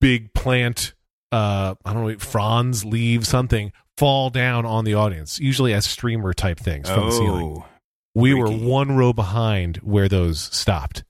[0.00, 0.94] big plant,
[1.32, 6.32] uh, I don't know, fronds, leaves, something fall down on the audience, usually as streamer
[6.34, 7.56] type things from the ceiling.
[7.58, 7.64] Oh,
[8.14, 11.02] We were one row behind where those stopped.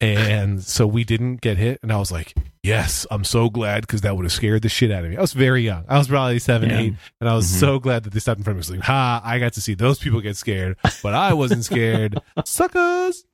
[0.00, 1.78] And so we didn't get hit.
[1.82, 4.90] And I was like, yes, I'm so glad because that would have scared the shit
[4.90, 5.16] out of me.
[5.16, 5.84] I was very young.
[5.88, 6.78] I was probably seven, Yeah.
[6.78, 6.94] eight.
[7.20, 7.60] And I was Mhm.
[7.60, 8.76] so glad that they stopped in front of me.
[8.76, 11.64] I was like, ha, I got to see those people get scared, but I wasn't
[11.64, 12.18] scared.
[12.46, 13.24] Suckers.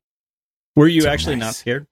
[0.77, 1.47] Were you So actually nice.
[1.47, 1.87] not scared?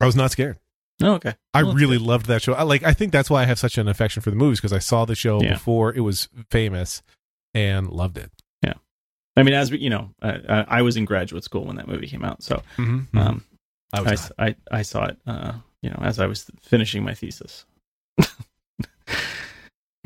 [0.00, 0.58] I was not scared.
[1.02, 1.34] Oh, okay.
[1.54, 2.52] I Well, really loved that show.
[2.54, 2.82] I like.
[2.84, 5.04] I think that's why I have such an affection for the movies because I saw
[5.04, 5.54] the show Yeah.
[5.54, 7.02] before it was famous
[7.54, 8.30] and loved it.
[8.62, 8.74] Yeah.
[9.36, 12.06] I mean, as we, you know, I, I was in graduate school when that movie
[12.06, 13.16] came out, so Mm-hmm.
[13.18, 13.44] um,
[13.92, 14.32] I I, was not.
[14.38, 17.64] I I saw it, uh, you know, as I was finishing my thesis.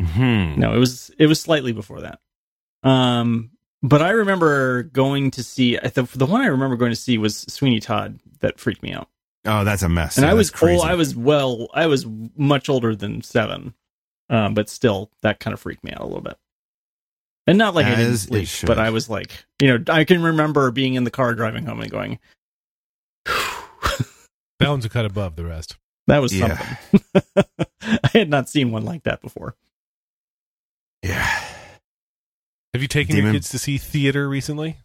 [0.00, 0.56] Mhm.
[0.58, 2.18] No, it was it was slightly before that.
[2.82, 3.50] Um,
[3.84, 7.36] but I remember going to see the the one I remember going to see was
[7.48, 9.08] Sweeney Todd that freaked me out.
[9.44, 10.16] Oh, that's a mess.
[10.16, 10.80] and Yeah, I was that's crazy.
[10.80, 13.74] old, I was well, I was much older than seven,
[14.30, 16.38] um, but still, that kind of freaked me out a little bit.
[17.46, 20.70] And not like I didn't sleep, but I was like, you know, I can remember
[20.70, 22.18] being in the car driving home and going,
[23.26, 24.06] that
[24.60, 25.76] one's a cut above the rest.
[26.06, 26.56] "That was Yeah.
[26.56, 27.02] something."
[28.02, 29.56] I had not seen one like that before.
[31.02, 31.43] yeah.
[32.74, 34.76] Have you taken your kids to see theater recently?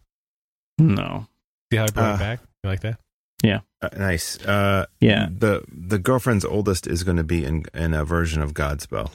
[0.78, 1.26] No,
[1.70, 2.40] See how I brought Uh, it back?
[2.64, 2.98] You like that?
[3.82, 4.38] Uh, nice.
[4.44, 8.52] Uh, yeah, The the girlfriend's oldest is going to be in in a version of
[8.52, 9.10] Godspell.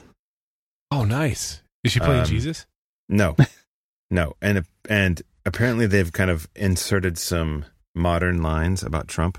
[0.90, 1.62] Oh, nice.
[1.84, 2.66] Is she playing Um, Jesus?
[3.08, 3.36] No,
[4.10, 9.38] no, and and apparently they've kind of inserted some modern lines about Trump.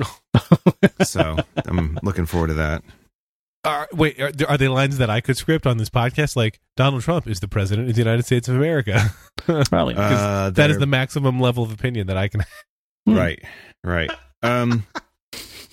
[1.02, 2.82] So I'm looking forward to that.
[3.64, 6.34] Are, wait, are, are they lines that I could script on this podcast?
[6.34, 9.10] Like Donald Trump is the president of the United States of America.
[9.36, 9.94] probably.
[9.96, 12.44] Uh, that is the maximum level of opinion that I can.
[13.06, 13.14] Hmm.
[13.16, 13.42] right,
[13.84, 14.10] right.
[14.42, 14.84] Um,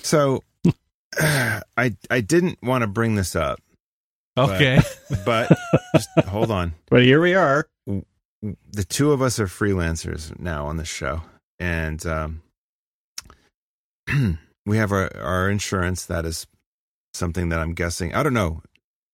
[0.03, 0.43] so
[1.19, 3.59] I I didn't want to bring this up,
[4.37, 4.81] Okay.
[5.25, 5.49] but
[5.95, 6.73] just hold on.
[6.89, 7.67] but here we are.
[7.85, 11.21] the two of us are freelancers now on this show,
[11.59, 12.41] and um,
[14.65, 16.05] we have our our insurance.
[16.05, 16.45] That is
[17.19, 18.15] something that I'm guessing.
[18.15, 18.61] I don't know,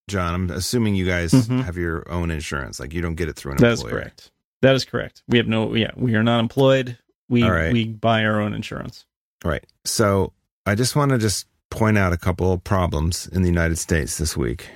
[0.07, 0.33] John.
[0.33, 1.63] I'm assuming you guys Mhm.
[1.65, 2.79] have your own insurance.
[2.79, 4.01] Like you don't get it through an That is employer.
[4.01, 4.31] correct.
[4.61, 5.23] That is correct.
[5.27, 5.73] We have no.
[5.75, 6.97] Yeah, we are not employed.
[7.27, 7.73] We All right.
[7.73, 9.05] we buy our own insurance.
[9.43, 9.65] Right.
[9.83, 10.31] So
[10.65, 14.17] I just want to just point out a couple of problems in the United States
[14.17, 14.69] this week.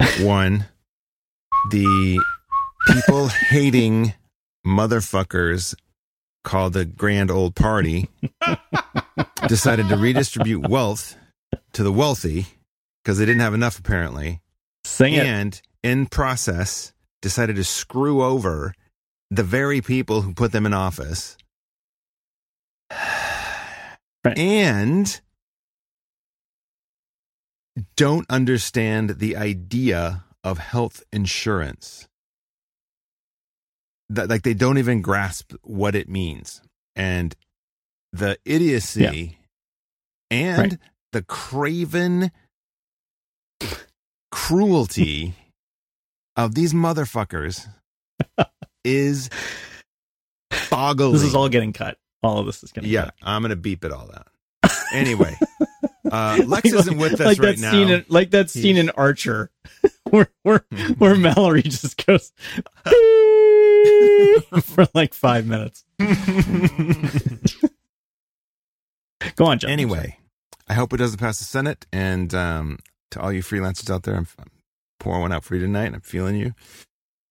[0.20, 0.66] One,
[1.70, 2.18] the
[2.86, 4.14] people hating
[4.66, 5.74] motherfuckers
[6.44, 8.08] called the Grand Old Party
[9.48, 11.16] decided to redistribute wealth
[11.72, 12.46] to the wealthy
[13.08, 14.42] because they didn't have enough apparently,
[14.84, 15.24] Sing it.
[15.24, 16.92] and in process
[17.22, 18.74] decided to screw over
[19.30, 21.38] the very people who put them in office.
[22.90, 24.36] Right.
[24.36, 25.20] And
[27.96, 32.08] don't understand the idea of health insurance.
[34.10, 36.60] That like they don't even grasp what it means.
[36.94, 37.34] And
[38.12, 39.38] the idiocy
[40.30, 40.78] and Right.
[41.12, 42.32] the craven
[44.30, 45.34] cruelty
[46.36, 47.66] of these motherfuckers
[48.84, 49.30] is
[50.70, 51.12] boggling.
[51.12, 51.98] This is all getting cut.
[52.22, 53.14] All of this is getting Yeah, cut.
[53.22, 54.28] I'm gonna beep it all out.
[54.90, 55.36] Anyway,
[56.10, 57.72] uh, Lex isn't with us like right that now.
[57.72, 59.50] Scene in, like that scene in Archer,
[60.10, 60.64] where where
[60.96, 62.32] where Mallory just goes
[64.62, 65.84] for like five minutes.
[69.36, 69.70] Go on, John.
[69.70, 70.18] anyway,
[70.66, 71.86] I hope it doesn't pass the Senate.
[71.92, 72.78] And um,
[73.12, 74.50] to all you freelancers out there, I'm, I'm
[75.00, 75.86] pouring one out for you tonight.
[75.86, 76.54] And I'm feeling you.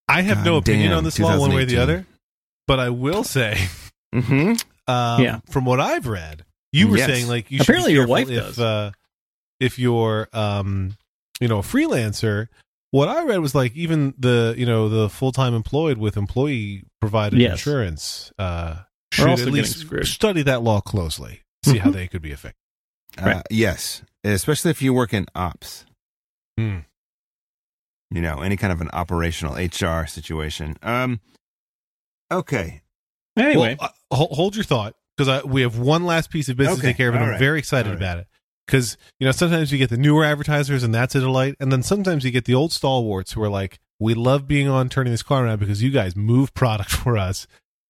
[0.08, 2.06] I have no God opinion damn, on this law one way or the other,
[2.66, 3.58] but I will say,
[4.16, 4.54] Mm-hmm.
[4.92, 5.40] um, Yeah.
[5.50, 7.08] from what I've read, you were Yes.
[7.08, 8.60] saying like you should Apparently your wife if, does.
[8.60, 8.92] Uh,
[9.60, 10.96] if you're, um,
[11.42, 12.48] you know, a freelancer.
[12.92, 16.84] What I read was like even the you know the full time employed with employee
[17.02, 17.52] provided Yes.
[17.54, 18.78] insurance uh,
[19.12, 21.94] should at least study that law closely, see how Mhm.
[21.94, 22.58] they could be affected.
[23.18, 25.86] Uh, yes, especially if you work in ops.
[26.58, 26.80] Hmm.
[28.10, 30.78] You know, any kind of an operational HR situation.
[30.82, 31.20] Um.
[32.32, 32.82] Okay.
[33.38, 36.88] Anyway, Well, uh, hold, your thought because we have one last piece of business Okay,
[36.88, 37.98] to take care of, and all I'm right, very excited right.
[37.98, 38.28] about it.
[38.66, 41.84] Because you know sometimes you get the newer advertisers, and that's a delight, and then
[41.84, 45.24] sometimes you get the old stalwarts who are like, "We love being on turning this
[45.24, 47.48] car around because you guys move product for us."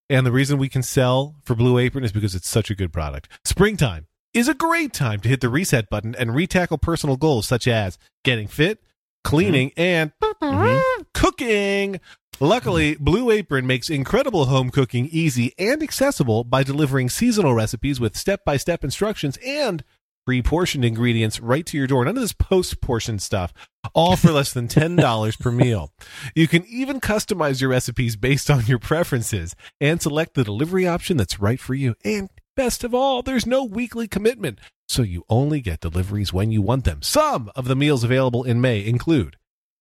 [0.09, 2.93] And the reason we can sell for Blue Apron is because it's such a good
[2.93, 3.27] product.
[3.43, 7.67] Springtime is a great time to hit the reset button and retackle personal goals such
[7.67, 8.79] as getting fit,
[9.23, 9.81] cleaning, mm-hmm.
[9.81, 11.01] and mm-hmm.
[11.13, 11.99] cooking.
[12.39, 18.15] Luckily, Blue Apron makes incredible home cooking easy and accessible by delivering seasonal recipes with
[18.15, 19.83] step by step instructions and
[20.23, 22.05] pre portioned ingredients right to your door.
[22.05, 23.53] None of this post portioned stuff,
[23.95, 25.91] all for less than $10 per meal.
[26.35, 31.17] You can even customize your recipes based on your preferences and select the delivery option
[31.17, 31.95] that's right for you.
[32.05, 36.61] And best of all, there's no weekly commitment, so you only get deliveries when you
[36.61, 37.01] want them.
[37.01, 39.37] Some of the meals available in May include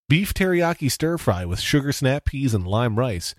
[0.09, 3.35] beef teriyaki stir fry with sugar snap peas and lime rice,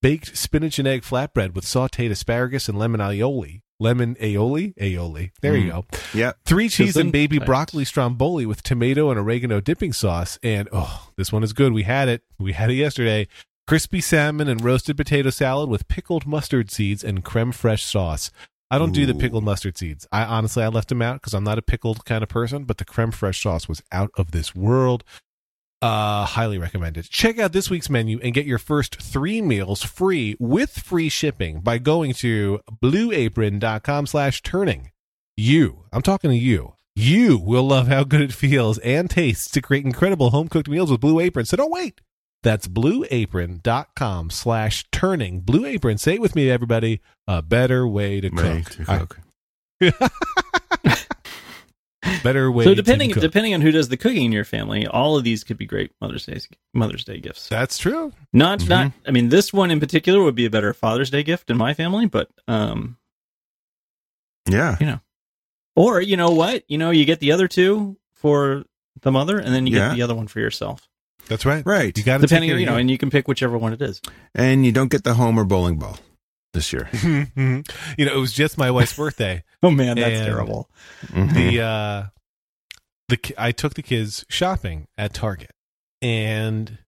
[0.00, 3.62] baked spinach and egg flatbread with sauteed asparagus and lemon aioli.
[3.80, 4.74] Lemon aioli?
[4.76, 5.32] Aioli.
[5.40, 5.72] There you Mm.
[5.72, 5.84] go.
[6.14, 6.38] Yep.
[6.44, 7.46] Three cheese and baby Gesundheit.
[7.46, 10.38] broccoli stromboli with tomato and oregano dipping sauce.
[10.40, 11.72] And oh, this one is good.
[11.72, 12.22] We had it.
[12.38, 13.26] We had it yesterday.
[13.66, 18.30] Crispy salmon and roasted potato salad with pickled mustard seeds and creme fraiche sauce.
[18.72, 20.06] I don't do the pickled mustard seeds.
[20.10, 22.64] I honestly I left them out because I'm not a pickled kind of person.
[22.64, 25.04] But the creme fraiche sauce was out of this world.
[25.82, 27.04] Uh, highly recommended.
[27.10, 31.60] Check out this week's menu and get your first three meals free with free shipping
[31.60, 34.90] by going to blueapron.com slash turning.
[35.36, 36.74] You, I'm talking to you.
[36.94, 40.90] You will love how good it feels and tastes to create incredible home cooked meals
[40.90, 41.44] with Blue Apron.
[41.44, 42.00] So don't wait.
[42.42, 45.40] That's blueapron.com slash turning.
[45.40, 47.00] Blue Apron, say it with me, everybody.
[47.28, 48.70] A better way to Way cook.
[48.72, 49.18] to cook.
[52.24, 53.22] better way so depending to cook.
[53.22, 55.92] depending on who does the cooking in your family, all of these could be great
[56.00, 56.40] Mother's Day
[56.74, 57.48] Mother's Day gifts.
[57.48, 58.12] That's true.
[58.32, 58.68] Not Mhm.
[58.68, 58.92] not.
[59.06, 61.74] I mean, this one in particular would be a better Father's Day gift in my
[61.74, 62.96] family, but um,
[64.48, 64.76] Yeah.
[64.80, 65.00] You know.
[65.76, 68.64] Or you know what, you know, you get the other two for
[69.00, 69.88] the mother, and then you Yeah.
[69.90, 70.88] get the other one for yourself,
[71.28, 71.64] That's right.
[71.64, 71.96] Right.
[71.96, 74.00] You got to depending, you know, and you can pick whichever one it is.
[74.34, 75.98] And you don't get the Homer bowling ball
[76.52, 76.88] this year.
[77.04, 77.24] you
[78.04, 79.42] know, it was just my wife's birthday.
[79.64, 80.68] Oh man, that's And- terrible.
[81.06, 81.32] Mhm.
[81.34, 82.02] the uh
[83.08, 85.52] the I took the kids shopping at Target
[86.00, 86.78] and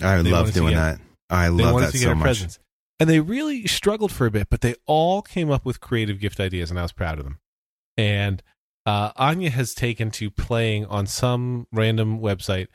[0.00, 1.00] I love doing get- that.
[1.28, 2.22] I love that so much.
[2.22, 2.58] presents.
[3.00, 6.38] And they really struggled for a bit, but they all came up with creative gift
[6.38, 7.38] ideas and I was proud of them.
[7.96, 8.42] And
[8.86, 12.68] uh Anya has taken to playing on some random website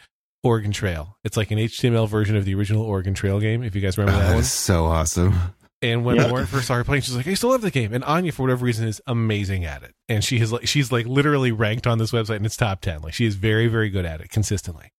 [0.45, 1.17] Oregon Trail.
[1.23, 4.03] It's like an HTML version of the original Oregon Trail game, if you guys Oh,
[4.03, 4.41] remember that that one.
[4.41, 5.33] is so awesome.
[5.81, 6.27] And when Yeah.
[6.27, 8.65] Lauren first started playing, she's like, "I still love the game." And Anya, for whatever
[8.65, 9.91] reason, is amazing at it.
[10.07, 13.01] And she has like she's like literally ranked on this website and its top ten.
[13.01, 14.89] Like she is very very good at it consistently.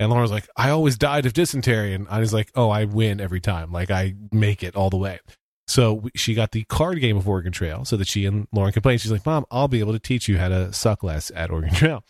[0.00, 3.40] And Lauren's like, "I always died of dysentery," and Anya's like, "Oh, I win every
[3.40, 3.70] time.
[3.72, 5.20] Like I make it all the way."
[5.68, 8.82] So she got the card game of Oregon Trail so that she and Lauren could
[8.82, 8.92] play.
[8.94, 11.50] And she's like, "Mom, I'll be able to teach you how to suck less at
[11.50, 12.04] Oregon Trail."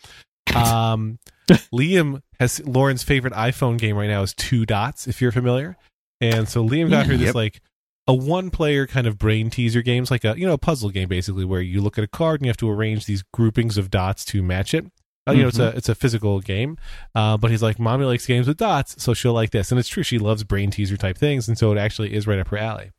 [0.55, 1.19] Um,
[1.73, 5.77] Liam has Lauren's favorite iPhone game right now is Two Dots, if you're familiar.
[6.21, 7.35] And so Liam got her this Yep.
[7.35, 7.61] like
[8.07, 11.09] a one player kind of brain teaser games, like a you know a puzzle game
[11.09, 13.89] basically, where you look at a card and you have to arrange these groupings of
[13.89, 14.85] dots to match it.
[15.25, 16.77] Uh, you know, it's a it's a physical game,
[17.15, 19.87] uh, but he's like, "Mommy likes games with dots, so she'll like this." And it's
[19.87, 22.57] true, she loves brain teaser type things, and so it actually is right up her
[22.57, 22.91] alley.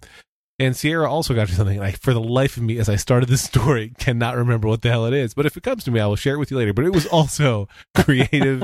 [0.61, 3.29] And Sierra also got me something like, for the life of me, as I started
[3.29, 5.35] this story, cannot remember what the hell it is.
[5.35, 6.73] But if it comes to me, I will share it with you later.
[6.73, 8.63] But it was also creative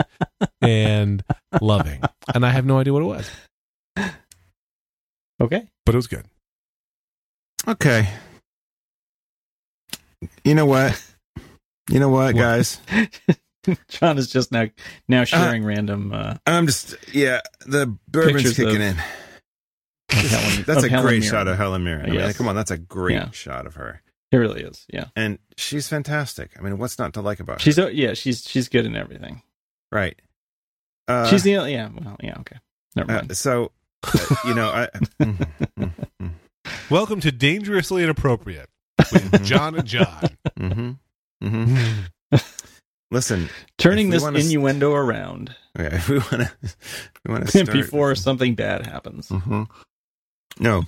[0.60, 1.24] and
[1.60, 2.00] loving,
[2.32, 3.30] and I have no idea what it was,
[5.40, 5.66] Okay.
[5.84, 6.26] but it was good.
[7.66, 8.08] Okay.
[10.44, 11.02] You know what?
[11.90, 12.40] You know what, What?
[12.40, 12.80] guys?
[13.88, 14.66] John is just now
[15.08, 16.12] now sharing random.
[16.14, 18.80] Uh, I'm just yeah, the bourbon's Pictures kicking
[20.24, 21.30] of- Helen- That's of a Helen great Mirren.
[21.30, 22.02] shot of Helen Mirren.
[22.06, 22.36] I mean, Yes.
[22.36, 23.30] come on, that's a great Yeah.
[23.30, 24.02] shot of her,
[24.32, 24.86] It really is.
[24.92, 26.52] Yeah, and she's fantastic.
[26.58, 27.84] I mean, what's not to like about she's her?
[27.84, 29.42] uh, yeah she's she's good in everything.
[29.92, 30.20] right.
[31.08, 32.56] Uh, she's the yeah well yeah okay
[32.94, 33.72] never uh, so
[34.04, 34.88] uh, you know I.
[35.20, 35.46] mm,
[35.78, 35.92] mm,
[36.22, 36.30] mm,
[36.88, 38.68] Welcome to Dangerously Inappropriate
[39.12, 40.22] with John and John.
[40.58, 40.98] mhm,
[41.42, 42.08] mhm.
[43.10, 43.48] Listen,
[43.78, 46.52] Turning this wanna innuendo around okay, if we want to,
[47.26, 49.28] we want to start before something bad happens.
[49.30, 49.68] Mhm.
[50.60, 50.84] No,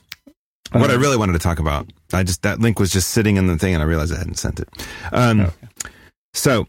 [0.73, 3.37] what I Um, really wanted to talk about, I just that link was just sitting
[3.37, 4.69] in the thing, and I realized I hadn't sent it.
[5.13, 5.53] Um, Okay.
[6.35, 6.67] So,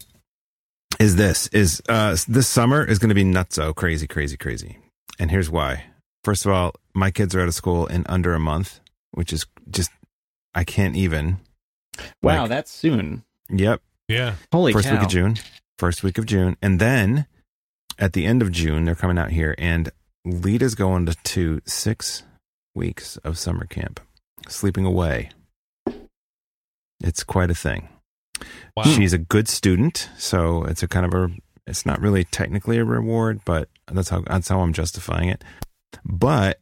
[1.00, 4.78] is this is uh this summer is going to be nutso crazy, crazy, crazy,
[5.18, 5.84] and here's why.
[6.22, 8.80] First of all, my kids are out of school in under a month,
[9.12, 9.90] which is just
[10.54, 11.38] I can't even.
[12.22, 13.24] Wow, Like- that's soon.
[13.50, 14.34] Yep, Yeah.
[14.52, 14.94] Holy first cow!
[14.94, 15.36] week of June.
[15.78, 17.26] First week of June, and then
[17.98, 19.90] at the end of June, they're coming out here, and
[20.24, 22.22] Lita's going to, to six
[22.74, 24.00] weeks of summer camp,
[24.48, 25.30] sleeping away.
[27.02, 27.88] It's quite a thing.
[28.76, 28.84] Wow.
[28.84, 31.30] She's a good student, so it's a kind of a.
[31.66, 35.42] It's not really technically a reward, but that's how that's how I'm justifying it.
[36.04, 36.60] But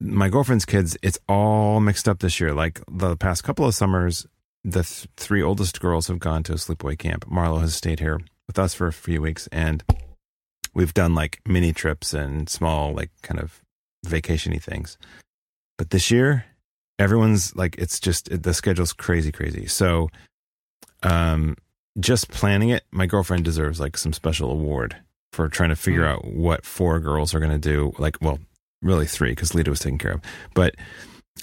[0.00, 2.52] my girlfriend's kids, it's all mixed up this year.
[2.52, 4.26] Like the past couple of summers,
[4.62, 7.26] the th- three oldest girls have gone to a sleepaway camp.
[7.26, 9.82] Marlo has stayed here with us for a few weeks, and
[10.74, 13.62] we've done like mini trips and small, like kind of
[14.06, 14.98] vacationy things.
[15.78, 16.44] But this year,
[16.98, 19.66] everyone's like, it's just it, the schedule's crazy, crazy.
[19.66, 20.08] So,
[21.02, 21.56] um,
[21.98, 24.96] just planning it, my girlfriend deserves like some special award
[25.32, 26.12] for trying to figure Hmm.
[26.12, 27.92] out what four girls are going to do.
[27.98, 28.38] Like, well,
[28.82, 30.20] really three because Lita was taken care of,
[30.54, 30.74] but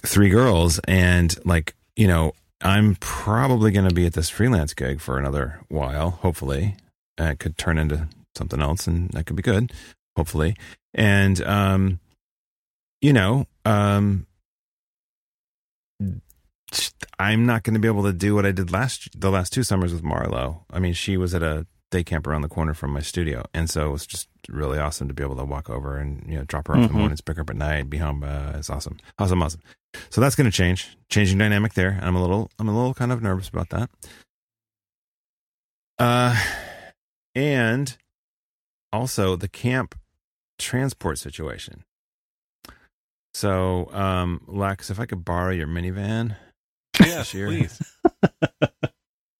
[0.05, 5.01] three girls and like you know i'm probably going to be at this freelance gig
[5.01, 6.75] for another while hopefully
[7.19, 9.69] uh, it could turn into something else and that could be good
[10.15, 10.55] hopefully
[10.93, 11.99] and um
[13.01, 14.25] you know um
[17.19, 19.63] i'm not going to be able to do what i did last the last two
[19.63, 20.61] summers with marlo.
[20.71, 23.69] I mean she was at a day camp around the corner from my studio and
[23.69, 26.45] so it was just really awesome to be able to walk over and you know
[26.45, 26.97] drop her off in the Mhm.
[26.99, 29.61] mornings pick her up at night be home uh, it's awesome awesome awesome.
[30.09, 32.93] So that's going to change changing dynamic there and i'm a little i'm a little
[32.93, 33.89] kind of nervous about that.
[35.99, 36.35] Uh
[37.35, 37.97] and
[38.93, 39.95] also the camp
[40.57, 41.83] transport situation
[43.33, 46.35] so um lex if i could borrow your minivan
[46.99, 47.47] Yes, Sure.
[47.47, 47.79] please.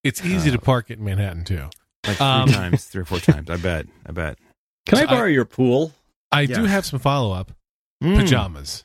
[0.04, 1.68] It's easy Uh, to park it in Manhattan too.
[2.06, 4.38] like three Um, times three or four times i bet i bet
[4.86, 5.92] Can I So I- borrow your pool?
[6.32, 6.56] I Yeah.
[6.56, 7.52] do have some follow up
[8.02, 8.16] Mm.
[8.18, 8.84] pajamas.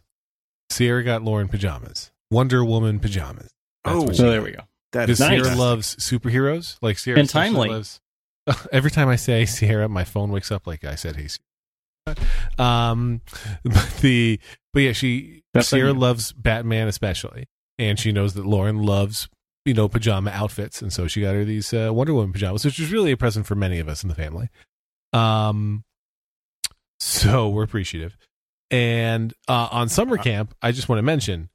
[0.69, 2.11] Sierra got Lauren pajamas.
[2.29, 3.49] Wonder Woman pajamas.
[3.83, 4.11] That's Oh.
[4.11, 4.63] So there we go.
[4.91, 5.41] that Because is Nice.
[5.43, 6.77] Sierra loves superheroes.
[6.83, 7.69] Like Sierra And especially timely.
[7.69, 7.99] loves.
[8.71, 11.46] Every time I say Sierra, my phone wakes up like I said, "Hey." Sierra.
[12.57, 13.21] Um,
[13.63, 14.39] but the
[14.73, 17.47] but yeah, she That's Sierra loves Batman especially,
[17.77, 19.29] and she knows that Lauren loves
[19.65, 22.79] you know pajama outfits, and so she got her these uh, Wonder Woman pajamas, which
[22.79, 24.49] is really a present for many of us in the family.
[25.13, 25.83] Um,
[26.99, 28.17] so we're appreciative.
[28.69, 31.49] And uh, on summer camp, I just want to mention,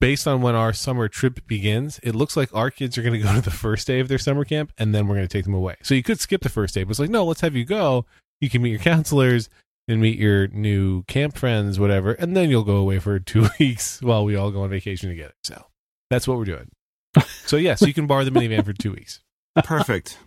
[0.00, 3.18] based on when our summer trip begins, it looks like our kids are going to
[3.18, 5.44] go to the first day of their summer camp, and then we're going to take
[5.44, 5.76] them away.
[5.82, 8.06] So you could skip the first day, but it's like, no, let's have you go.
[8.40, 9.48] You can meet your counselors
[9.92, 14.00] and meet your new camp friends, whatever, and then you'll go away for two weeks
[14.02, 15.34] while we all go on vacation together.
[15.44, 15.64] So
[16.10, 16.70] that's what we're doing.
[17.44, 19.20] So yes, you can borrow the minivan for two weeks.
[19.64, 20.18] perfect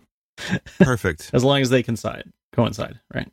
[0.78, 3.28] perfect As long as they coincide, coincide, right?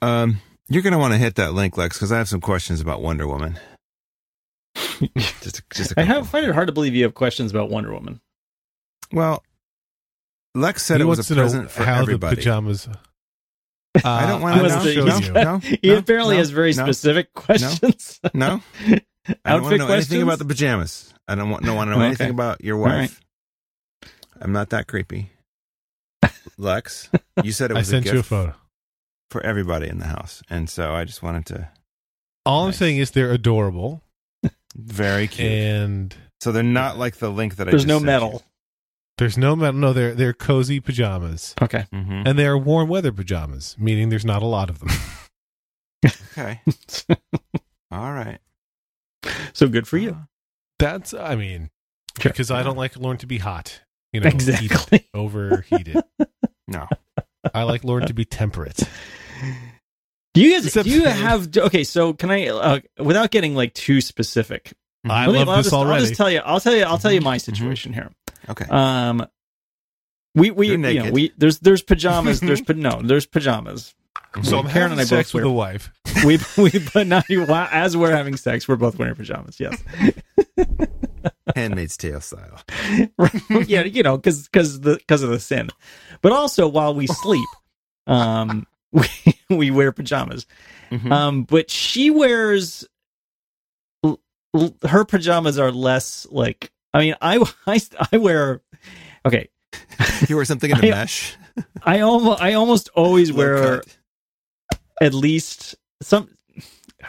[0.00, 2.80] um you're going to want to hit that link lex because i have some questions
[2.80, 3.58] about wonder woman
[5.16, 7.70] just a, just a I have find it hard to believe you have questions about
[7.70, 8.20] Wonder Woman.
[9.12, 9.42] well
[10.54, 12.88] lex said he it was wants a to know present for how everybody the pajamas.
[14.04, 14.90] I don't Uh, wanna I'll know.
[14.92, 15.32] show No, you.
[15.32, 15.58] no.
[15.58, 18.20] he no, apparently no, has very no, specific questions.
[18.34, 18.62] no
[19.44, 20.12] I don't want to know questions?
[20.12, 21.12] anything about the pajamas.
[21.28, 22.06] I don't want, don't want to know Okay.
[22.06, 23.20] anything about your All wife.
[24.40, 25.30] I'm not that creepy.
[26.58, 27.10] Lex,
[27.42, 28.54] you said it I was a sent gift you a photo.
[29.30, 31.68] for everybody in the house, and so I just wanted to.
[32.46, 34.02] All I'm saying is they're adorable,
[34.74, 35.50] Very cute.
[35.50, 37.72] and so they're not like the link that I.
[37.72, 38.42] There's just no sent metal.
[39.18, 39.78] There's no metal.
[39.80, 41.86] No, they're they're cozy pajamas, Okay.
[41.92, 41.98] You.
[41.98, 42.28] Mhm.
[42.28, 44.88] and they are warm weather pajamas, meaning there's not a lot of them.
[46.38, 46.60] Okay.
[47.90, 48.38] All right.
[49.54, 50.16] so good for you.
[50.78, 51.70] That's, I mean,
[52.20, 52.30] Sure.
[52.30, 53.80] because I don't like Lauren to be hot.
[54.12, 55.08] You know, heated, Exactly.
[55.14, 56.02] overheated.
[56.68, 56.86] No.
[57.54, 58.82] I like Lauren to be temperate.
[60.34, 60.66] Do you guys?
[60.66, 61.56] Except- do you have?
[61.56, 64.72] Okay, so can I, uh, without getting like too specific?
[65.08, 66.40] I let me- love I'll this just, I'll just tell you.
[66.44, 66.82] I'll tell you.
[66.82, 67.40] I'll tell you Mhm, my mhm.
[67.40, 68.10] situation here.
[68.48, 68.64] Okay.
[68.68, 69.26] Um,
[70.34, 72.40] We we You're you know, we there's there's pajamas.
[72.40, 73.94] There's pa- no there's pajamas.
[74.42, 75.90] So I'm Karen having and I sex both with wear- a wife.
[76.24, 78.66] We we but not as we're having sex.
[78.68, 79.58] We're both wearing pajamas.
[79.60, 79.82] Yes.
[81.54, 82.60] Handmaid's Tale style.
[83.66, 85.70] yeah, you know, because because the because of the sin,
[86.22, 87.48] but also while we sleep,
[88.06, 89.06] um, we
[89.48, 90.46] we wear pajamas.
[90.90, 91.10] Mhm.
[91.10, 92.86] Um, but she wears
[94.04, 94.20] l-
[94.54, 96.70] l- her pajamas are less like.
[96.96, 97.80] I mean, I I
[98.12, 98.62] I wear.
[99.26, 99.48] Okay,
[100.28, 101.36] you wear something in the I- mesh.
[101.82, 103.96] I almost I almost always wear cut.
[105.00, 106.28] at least some.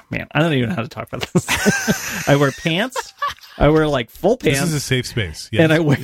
[0.09, 2.27] Man, I don't even know how to talk about this.
[2.29, 3.13] I wear pants.
[3.57, 4.59] I wear like full pants.
[4.59, 5.49] This is a safe space.
[5.51, 5.63] Yes.
[5.63, 5.97] and I wear.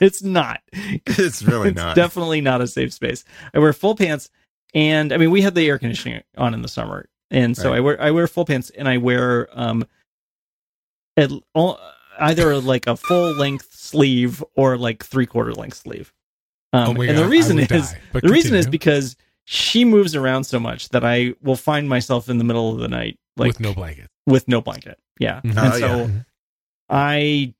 [0.00, 0.60] It's not.
[0.72, 1.96] It's really it's not.
[1.96, 3.24] definitely not a safe space.
[3.54, 4.28] I wear full pants,
[4.74, 7.78] and I mean we have the air conditioning on in the summer, and so Right.
[7.78, 9.84] I wear I wear full pants, and I wear um,
[11.16, 11.80] at, all-
[12.20, 16.12] either like a full length sleeve or like three quarter length sleeve.
[16.72, 17.98] Um, Oh my and God, the reason is die.
[18.12, 22.28] But the reason is because she moves around so much that I will find myself
[22.28, 24.08] in the middle of the night like with no blanket.
[24.26, 24.98] with no blanket.
[25.18, 25.50] Yeah, Mhm.
[25.50, 26.08] and Oh, so yeah.
[26.88, 27.54] I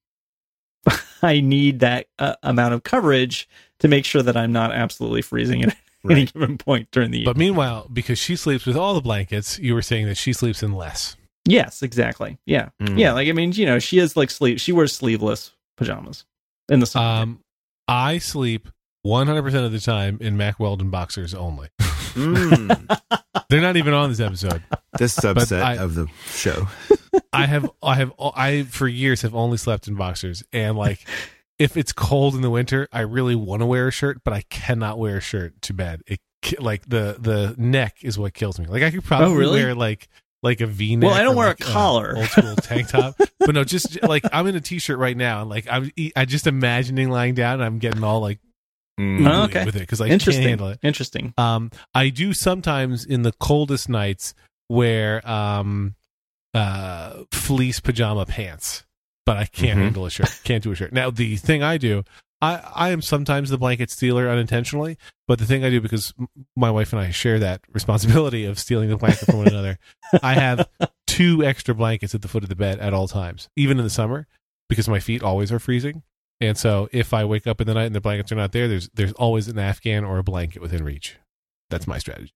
[1.23, 3.49] I need that uh, amount of coverage
[3.81, 5.77] to make sure that I'm not absolutely freezing at
[6.11, 9.75] any given point during the But meanwhile, because she sleeps with all the blankets, you
[9.75, 11.17] were saying that she sleeps in less.
[11.47, 12.39] Yes, exactly.
[12.47, 12.99] Yeah, Mm.
[12.99, 13.13] yeah.
[13.13, 14.59] Like I mean, you know, she is like sleep.
[14.61, 16.25] She wears sleeveless pajamas
[16.69, 17.23] in the summer.
[17.23, 17.41] Um,
[17.89, 18.69] I sleep
[19.07, 21.69] 100% of the time in Mack Weldon boxers only.
[22.15, 22.99] Mm.
[23.49, 24.63] They're not even on this episode.
[24.99, 26.69] This subset I- of the show.
[27.33, 31.05] I have, I have, I for years have only slept in boxers, and like,
[31.59, 34.43] if it's cold in the winter, I really want to wear a shirt, but I
[34.51, 36.03] cannot wear a shirt to bed.
[36.07, 36.21] It
[36.59, 38.67] like the the neck is what kills me.
[38.67, 39.63] Like I could probably Oh, really?
[39.63, 40.09] wear like
[40.43, 41.09] like a V neck.
[41.09, 42.15] Well, I don't or, wear a like, collar.
[42.17, 45.51] old school tank top, but no, just like I'm in a t-shirt right now, and
[45.51, 48.39] like I'm I just imagining lying down, and I'm getting all like.
[49.03, 49.65] Oh, okay.
[49.65, 50.43] with it because I can't Interesting.
[50.49, 50.79] handle it.
[50.83, 51.33] Interesting.
[51.39, 54.35] Um, I do sometimes in the coldest nights
[54.69, 55.95] wear um,
[56.53, 58.85] uh, fleece pajama pants,
[59.25, 59.83] but I can't Mhm.
[59.85, 60.39] handle a shirt.
[60.45, 60.93] Can't do a shirt.
[60.93, 62.05] Now the thing I do,
[62.43, 64.97] I I am sometimes the blanket stealer unintentionally,
[65.29, 68.59] but the thing I do because m- my wife and I share that responsibility of
[68.59, 69.79] stealing the blanket from one another.
[70.23, 70.69] I have
[71.07, 73.91] two extra blankets at the foot of the bed at all times, even in the
[73.91, 74.27] summer,
[74.69, 76.03] because my feet always are freezing.
[76.41, 78.67] And so if I wake up in the night and the blankets are not there,
[78.69, 81.17] there's there's always an Afghan or a blanket within reach.
[81.69, 82.33] That's my strategy.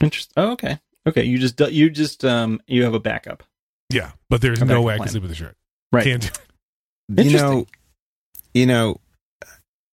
[0.00, 0.32] Interesting.
[0.36, 0.78] Oh, okay.
[1.06, 1.22] Okay.
[1.24, 3.44] You just you just um you have a backup.
[3.90, 5.06] Yeah, but there's A no backup way I plan.
[5.06, 5.56] can sleep with a shirt.
[5.92, 6.04] Right.
[6.04, 6.32] Can't
[7.08, 7.22] do.
[7.24, 7.66] You know,
[8.52, 9.00] you know,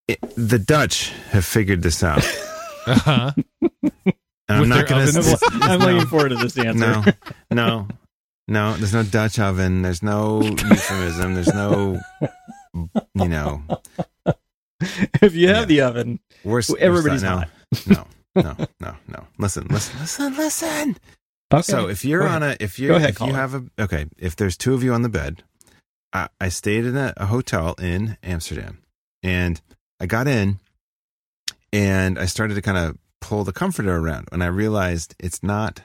[0.08, 2.24] it, the Dutch have figured this out.
[2.88, 3.32] Uh-huh.
[4.48, 5.40] I'm not going to.
[5.64, 6.78] I'm looking forward to this answer.
[6.80, 7.04] No,
[7.50, 7.88] no,
[8.48, 8.78] no.
[8.78, 9.82] There's no Dutch oven.
[9.82, 11.34] There's no euphemism.
[11.34, 12.00] There's no,
[13.16, 13.64] you know,
[15.20, 15.66] if you have Yeah.
[15.66, 17.50] the oven, we're s- we're everybody's no, hot.
[17.88, 19.28] no, no, no, no.
[19.40, 20.98] Listen, listen, listen, listen.
[21.52, 21.62] Okay.
[21.64, 23.34] So if you're Go on a, if you Go ahead, if you caller.
[23.34, 25.42] have a, okay, if there's two of you on the bed,
[26.14, 28.84] I, I stayed in a, a hotel in Amsterdam,
[29.24, 29.60] and
[30.00, 30.60] I got in,
[31.72, 35.82] and I started to kind of pull the comforter around, and I realized it's not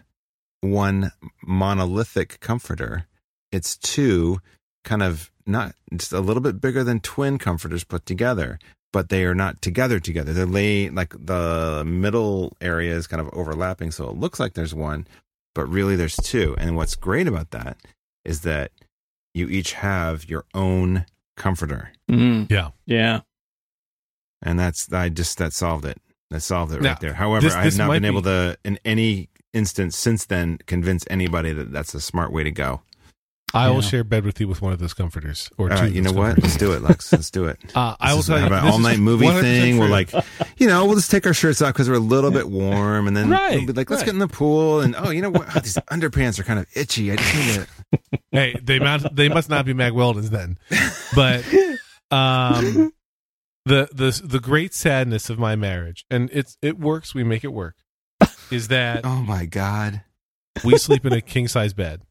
[0.61, 3.07] one monolithic comforter;
[3.53, 4.41] it's two
[4.85, 8.59] kind of not just a little bit bigger than twin comforters put together.
[8.93, 10.33] But they are not together together.
[10.33, 14.75] They're lay like the middle area is kind of overlapping, so it looks like there's
[14.75, 15.07] one,
[15.55, 16.57] but really there's two.
[16.59, 17.77] And what's great about that
[18.25, 18.73] is that
[19.33, 21.07] you each have your own
[21.37, 21.93] comforter.
[22.11, 22.71] Mm, Yeah.
[22.85, 23.21] yeah.
[24.43, 25.99] And that's I just that solved it.
[26.31, 27.15] That solved it Now, right there.
[27.15, 31.53] However, this- I have not been able to in any instance since then convince anybody
[31.53, 32.83] that that's a smart way to go.
[33.53, 35.83] I will share bed with you with one of those comforters or All two.
[35.83, 36.41] right, you know what?
[36.41, 37.11] Let's do it, Lex.
[37.13, 37.59] Let's do it.
[37.75, 39.79] Uh, I will is tell you have an all night movie 100% thing.
[39.79, 40.13] We're like,
[40.57, 43.17] you know, we'll just take our shirts off because we're a little bit warm, and
[43.17, 44.07] then Right, we'll be like, let's right.
[44.07, 44.81] get in the pool.
[44.83, 45.49] And oh, you know what?
[45.57, 47.11] Oh, these underpants are kind of itchy.
[47.11, 47.67] I just need
[48.13, 48.19] to.
[48.31, 50.57] hey, they mount, they must not be Mack Weldons then.
[51.17, 51.45] But
[52.17, 52.93] um,
[53.71, 57.15] the the the great sadness of my marriage, and it's it works.
[57.15, 57.77] We make it work.
[58.51, 60.03] Is that Oh my god.
[60.65, 62.03] we sleep in a king size bed,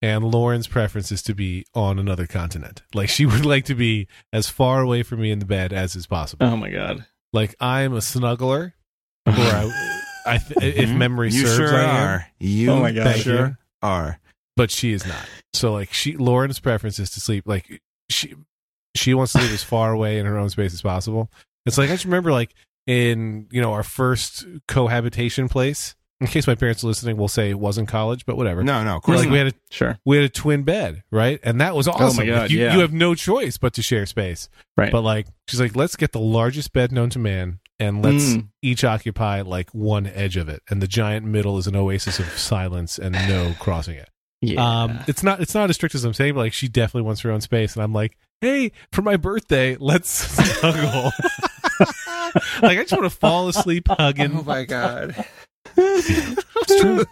[0.00, 2.82] and Lauren's preference is to be on another continent.
[2.94, 5.96] Like she would like to be as far away from me in the bed as
[5.96, 6.46] is possible.
[6.46, 7.04] Oh my god.
[7.32, 8.72] Like I'm a snuggler,
[9.26, 10.96] or I, I th- if Mhm.
[10.96, 12.08] memory you serves, sure I am.
[12.08, 12.26] are.
[12.38, 13.16] You Oh my God.
[13.16, 13.56] Sure you.
[13.82, 14.20] are.
[14.56, 15.26] but she is not.
[15.52, 18.34] So like she Lauren's preference is to sleep like she
[18.98, 21.30] she wants to live as far away in her own space as possible.
[21.64, 22.54] It's like I just remember like
[22.86, 27.50] in you know our first cohabitation place in case my parents are listening, we'll say
[27.50, 28.64] it wasn't college, but whatever.
[28.64, 29.32] No, no, of course like not.
[29.32, 29.98] we had a Sure.
[30.06, 31.38] we had a twin bed, right?
[31.42, 32.26] And that was awesome.
[32.26, 32.72] God, Like, you, yeah.
[32.74, 34.48] you have no choice but to share space.
[34.78, 34.90] Right.
[34.90, 38.48] But like she's like, let's get the largest bed known to man and let's Mm.
[38.62, 40.62] each occupy like one edge of it.
[40.70, 44.08] And the giant middle is an oasis of silence and no crossing it.
[44.40, 44.82] yeah.
[44.84, 47.20] Um it's not it's not as strict as I'm saying, but like she definitely wants
[47.22, 47.74] her own space.
[47.74, 50.10] And I'm like, hey, for my birthday, let's
[50.58, 51.12] snuggle.
[52.62, 54.36] like I just want to fall asleep hugging.
[54.36, 55.24] Oh my god.
[55.76, 57.04] It's true.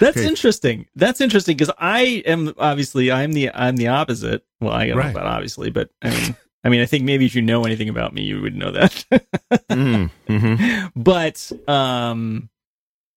[0.00, 0.26] That's Okay.
[0.28, 0.86] interesting.
[0.94, 4.44] That's interesting because I am obviously I'm the I'm the opposite.
[4.60, 5.06] Well, I don't Right.
[5.06, 7.88] know about obviously, but I mean, I mean, I think maybe if you know anything
[7.88, 9.04] about me, you would know that.
[9.70, 10.92] Mm, mhm.
[10.96, 12.48] but um,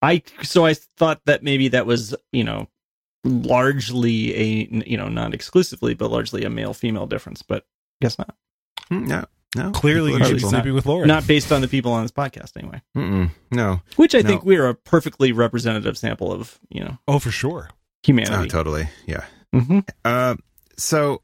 [0.02, 2.68] I so I thought that maybe that was you know
[3.24, 7.66] largely a you know not exclusively but largely a male female difference, but
[8.02, 8.36] guess not.
[8.92, 9.72] Mm, No, no.
[9.72, 10.50] Clearly you should be people.
[10.50, 11.08] sleeping with Lauren.
[11.08, 12.82] Not based on the people on this podcast anyway.
[12.98, 13.82] Mm-mm, no.
[13.96, 14.28] Which I No.
[14.30, 17.70] think we're a perfectly representative sample of you know oh, for sure.
[17.72, 18.50] Oh, humanity.
[18.50, 18.90] totally.
[19.06, 19.26] Yeah.
[19.54, 20.36] hmm Uh,
[20.78, 21.22] so,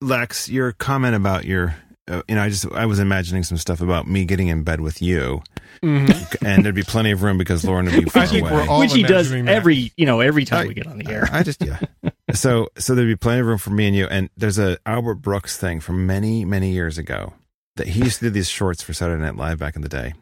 [0.00, 1.74] Lex, your comment about your,
[2.08, 4.80] uh, you know, I just I was imagining some stuff about me getting in bed
[4.80, 5.42] with you,
[5.82, 6.44] Mm-hmm.
[6.46, 8.52] and there'd be plenty of room because Lauren would be far I think away.
[8.52, 9.48] we're all Which he does that.
[9.48, 11.28] every you know every time I- we get on the air.
[11.32, 11.78] I just yeah.
[12.32, 14.06] so so there'd be plenty of room for me and you.
[14.06, 17.32] And there's a Albert Brooks thing from many many years ago
[17.76, 20.12] that he used to do these shorts for Saturday Night Live back in the day.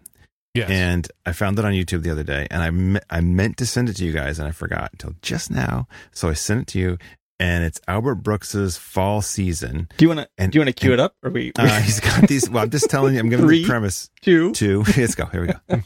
[0.55, 0.69] Yes.
[0.71, 3.67] And I found it on YouTube the other day, and I me- I meant to
[3.67, 5.87] send it to you guys, and I forgot until just now.
[6.13, 6.99] So I sent it to you,
[7.41, 9.89] and it's Albert Brooks's fall season.
[9.97, 11.17] Do you want to And- do you want to cue and- it up?
[11.25, 12.49] Or we, Uh, he's got these.
[12.49, 13.21] Well, I'm just telling you.
[13.21, 13.63] I'm giving you Three.
[13.63, 14.11] the premise.
[14.23, 14.53] two?
[14.53, 14.85] Two.
[14.97, 15.25] Let's go.
[15.27, 15.59] Here we go.
[15.69, 15.83] And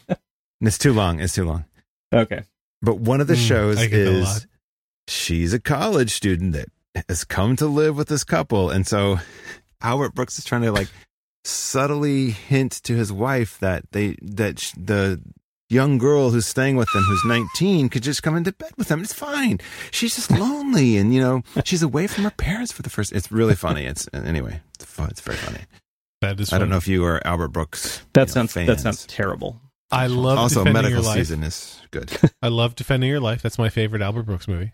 [0.68, 1.20] it's too long.
[1.20, 1.64] It's too long.
[2.12, 2.42] Okay.
[2.82, 4.46] But one of the Mm, shows I get that a is
[5.08, 6.68] she's a college student that
[7.08, 9.18] has come to live with this couple, and so
[9.80, 10.88] Albert Brooks is trying to like
[11.44, 15.20] subtly hint to his wife that they that sh- the
[15.74, 19.00] young girl who's staying with them who's 19 could just come into bed with them
[19.02, 19.58] it's fine
[19.90, 23.30] she's just lonely and you know she's away from her parents for the first it's
[23.32, 25.60] really funny it's anyway it's, fun, it's very funny
[26.20, 28.80] that is i don't know if you are albert brooks That you know, sounds that
[28.80, 29.60] sounds terrible.
[29.90, 31.18] I love also defending medical your life.
[31.18, 32.10] season is good
[32.42, 33.42] I love defending your life.
[33.42, 34.72] That's my favorite Albert Brooks movie.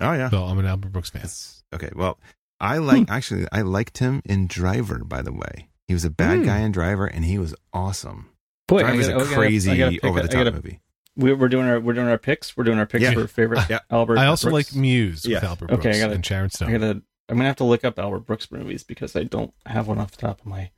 [0.00, 1.22] oh yeah So I'm an Albert Brooks fan.
[1.22, 1.62] Yes.
[1.74, 1.90] Okay.
[1.94, 2.18] Well,
[2.60, 4.98] I like actually I liked him in Driver.
[5.04, 6.44] By the way, he was a bad Hmm.
[6.44, 8.28] guy in Driver, and he was awesome.
[8.68, 10.44] Boy, I Driver's gotta- I a gotta- crazy I gotta pick over a- the I
[10.44, 10.80] top movie.
[11.16, 12.56] we- We're doing our we're doing our picks.
[12.56, 13.12] We're doing our picks Yeah.
[13.14, 13.80] for favorite Yeah.
[13.90, 14.18] Albert.
[14.18, 14.72] I also Brooks.
[14.72, 15.38] like Muse Yeah.
[15.38, 16.68] with Albert Okay, I Brooks gotta- and Sharon Stone.
[16.68, 16.80] I Stone.
[16.80, 17.02] gotta.
[17.30, 20.12] I'm gonna have to look up Albert Brooks movies because I don't have one off
[20.12, 20.70] the top of my.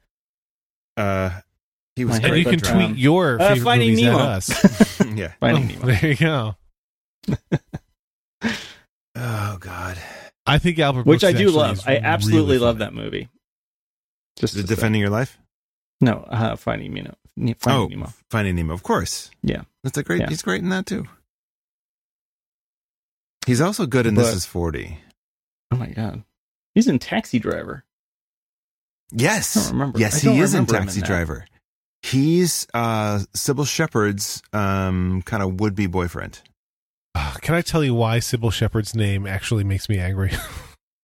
[0.97, 1.41] Uh,
[1.97, 4.19] he was My and you can but, tweet your uh, Finding movies Nemo.
[4.19, 5.01] at us.
[5.15, 5.33] yeah.
[5.41, 5.87] Finding Oh, Nemo.
[5.87, 6.57] There you go.
[9.17, 9.99] Oh God.
[10.47, 11.83] I think Albert which I do love.
[11.87, 13.29] I absolutely really love that movie.
[14.39, 14.67] Just The say.
[14.67, 15.39] defending your life.
[16.01, 17.15] No, uh, Finding Nemo.
[17.37, 18.13] Ne- Finding oh, Nemo.
[18.31, 18.75] Finding Nemo.
[18.75, 19.31] Of course.
[19.43, 19.63] Yeah.
[19.83, 20.21] That's a great.
[20.21, 20.29] Yeah.
[20.29, 21.07] He's great in that too.
[23.47, 24.99] He's also good in But- This Is Forty.
[25.73, 26.25] Oh my god,
[26.75, 27.85] he's in Taxi Driver.
[29.13, 29.57] Yes.
[29.57, 29.99] I don't remember.
[30.01, 31.01] Yes, I don't he is in remember him in Taxi.
[31.03, 31.47] Driver.
[32.03, 36.41] He's uh Cybill Shepherd's um kind of would be boyfriend.
[37.15, 40.33] Ah, can I tell you why Cybill Shepherd's name actually makes me angry?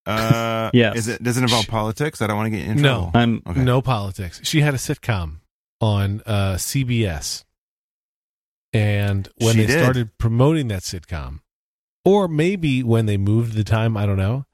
[0.07, 0.97] Uh, Yes.
[0.99, 2.22] Is it does it involve politics?
[2.22, 3.11] I don't want to get you in No.
[3.12, 3.61] I'm Okay.
[3.64, 4.41] No politics.
[4.45, 5.39] She had a sitcom
[5.81, 7.45] on uh, CBS.
[8.72, 9.81] And when She they did.
[9.83, 11.41] started promoting that sitcom,
[12.05, 14.45] or maybe when they moved the time, I don't know,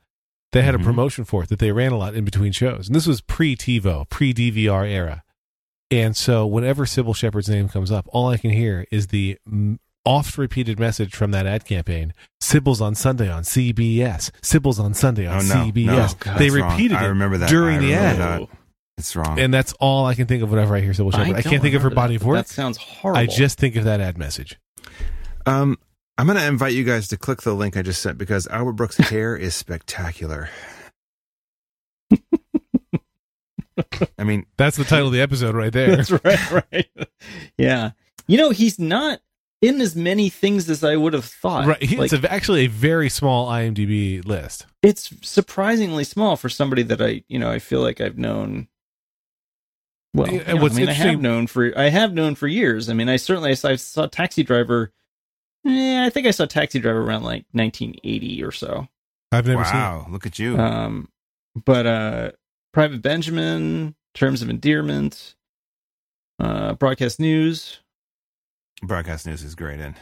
[0.53, 0.81] they had Mhm.
[0.83, 2.87] a promotion for it that they ran a lot in between shows.
[2.89, 5.23] And this was pre TiVo, pre DVR era.
[5.91, 9.39] And so whenever Cybill Shepherd's name comes up, all I can hear is the
[10.05, 12.13] oft repeated message from that ad campaign
[12.43, 14.31] Cybill's on Sunday on CBS.
[14.43, 16.27] Cybill's on Sunday Oh on no, CBS.
[16.27, 16.71] no, they that's wrong.
[16.73, 18.41] repeated I it remember that during I the remember ad.
[18.43, 18.49] that.
[19.03, 19.41] It's wrong.
[19.41, 21.27] And that's all I can think of whenever I hear Cybill Shepherd.
[21.27, 22.37] I, don't can't think of her body that, of work.
[22.37, 23.19] That sounds horrible.
[23.21, 24.59] I just think of that ad message.
[25.45, 25.77] um,
[26.17, 28.75] I'm going to invite you guys to click the link I just sent because Albert
[28.75, 30.49] Brooks' hair is spectacular.
[34.19, 35.97] I mean, That's the title of the episode right there.
[35.97, 36.89] That's right, right.
[37.57, 37.93] Yeah.
[38.29, 39.21] You know, he's not
[39.63, 41.67] in as many things as I would have thought.
[41.67, 41.83] right.
[41.83, 44.67] He- Like, it's a, actually a very small IMDb list.
[44.83, 48.69] it's surprisingly small for somebody that I, you know, I feel like I've known.
[50.15, 52.47] Well, Yeah, you know, what's I mean, I have known for I have known for
[52.47, 52.89] years.
[52.91, 54.93] I mean, I certainly I saw, I saw Taxi Driver.
[55.67, 58.89] Eh, I think I saw Taxi Driver around like 1980 or so.
[59.31, 60.59] I've never seen wow, look at you.
[60.59, 61.09] Um,
[61.65, 62.31] but uh,
[62.73, 65.35] Private Benjamin, Terms of Endearment,
[66.39, 67.81] uh, Broadcast News.
[68.83, 69.95] Broadcast News is great in.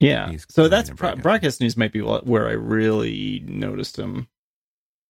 [0.00, 0.30] Yeah.
[0.30, 1.22] He's So that's in pro- broadcast.
[1.22, 4.28] broadcast news might be where I really noticed him.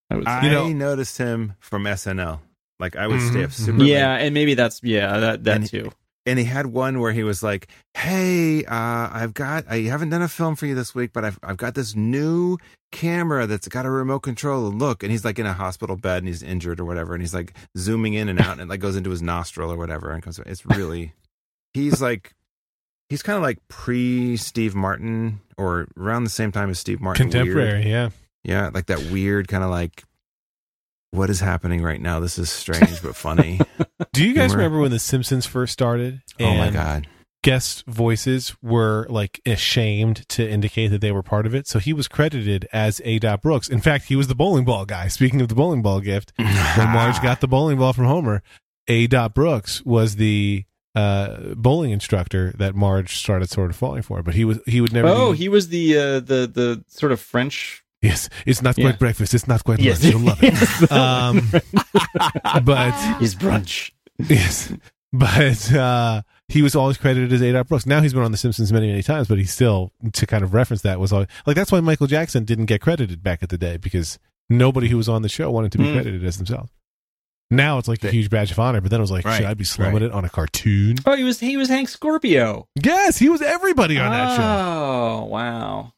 [0.09, 0.31] I would say.
[0.31, 2.39] I You know- noticed him from SNL.
[2.81, 3.65] Like I would Mhm, stay up mhm.
[3.65, 4.25] super yeah, late.
[4.25, 5.91] and maybe that's yeah that that And- too.
[6.25, 10.21] and he had one where he was like, "Hey, uh, I've got I haven't done
[10.21, 12.57] a film for you this week, but I've I've got this new
[12.91, 14.67] camera that's got a remote control.
[14.67, 17.23] And look, and he's like in a hospital bed and he's injured or whatever, and
[17.23, 20.11] he's like zooming in and out, and it like goes into his nostril or whatever,
[20.11, 20.39] and comes.
[20.39, 21.13] It's really,
[21.73, 22.33] he's like,
[23.09, 27.27] he's kind of like pre Steve Martin or around the same time as Steve Martin,
[27.29, 27.45] weird.
[27.45, 28.09] Contemporary, yeah.
[28.43, 30.03] yeah, like that weird kind of like.
[31.11, 32.19] What is happening right now?
[32.19, 33.59] This is strange but funny.
[34.13, 34.57] Do you guys Humor.
[34.63, 36.21] remember when The Simpsons first started?
[36.39, 37.07] oh my god!
[37.43, 41.91] Guest voices were like ashamed to indicate that they were part of it, so he
[41.91, 43.19] was credited as A.
[43.19, 43.67] Dot Brooks.
[43.67, 45.07] In fact, he was the bowling ball guy.
[45.07, 46.47] Speaking of the bowling ball gift, when
[46.77, 48.41] Marge got the bowling ball from Homer,
[48.87, 49.07] A.
[49.07, 54.21] Dot Brooks was the uh, bowling instructor that Marge started sort of falling for.
[54.23, 55.07] But he was he would never.
[55.07, 57.80] Oh, be- he was the uh, the the sort of French.
[58.01, 58.85] Yes, it's not Yeah.
[58.85, 59.33] quite breakfast.
[59.33, 60.03] It's not quite Yes.
[60.03, 60.13] lunch.
[60.13, 60.91] You'll love it.
[60.91, 61.49] um,
[62.63, 63.91] but it's brunch.
[64.29, 64.71] Yes.
[65.13, 67.51] But uh, he was always credited as A.
[67.51, 67.85] Dot Brooks.
[67.85, 70.53] Now he's been on The Simpsons many, many times, but he still, to kind of
[70.53, 73.57] reference that, was always, like, that's why Michael Jackson didn't get credited back at the
[73.57, 75.93] day because nobody who was on the show wanted to be Hmm.
[75.93, 76.71] credited as themselves.
[77.49, 79.45] Now it's like a huge badge of honor, but then it was like, Right, should
[79.45, 80.01] I be slumming right.
[80.03, 80.95] it on a cartoon?
[81.05, 82.69] Oh, he was he was Hank Scorpio.
[82.81, 84.43] Yes, he was everybody on that show.
[84.43, 85.93] Oh wow,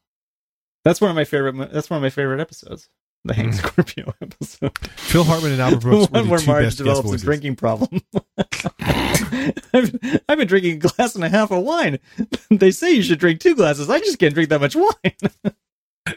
[0.84, 1.72] that's one of my favorite.
[1.72, 2.90] That's one of my favorite episodes.
[3.26, 3.58] The Hank Mm.
[3.58, 4.78] Scorpio episode.
[4.98, 7.18] Phil Hartman and Albert The Brooks were one the where two Marge best develops a
[7.18, 8.02] drinking problem.
[8.82, 9.96] I've,
[10.28, 12.00] I've been drinking a glass and a half of wine.
[12.52, 13.90] they say you should drink two glasses.
[13.90, 14.94] I just can't drink that much wine.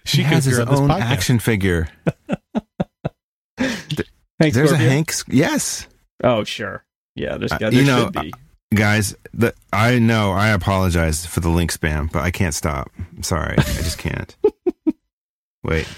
[0.05, 1.01] She he has could his on this own podcast.
[1.03, 1.89] action figure.
[3.59, 4.89] Hank There's a Scorpio?
[4.89, 5.13] Hank.
[5.29, 5.87] Yes,
[6.25, 6.85] Oh sure.
[7.15, 8.33] Yeah, there's Uh, got you there know, should be.
[8.75, 9.15] Guys.
[9.35, 10.33] The I know.
[10.33, 12.91] I apologize for the link spam, but I can't stop.
[13.17, 14.37] I'm sorry, I just can't.
[15.65, 15.89] Wait,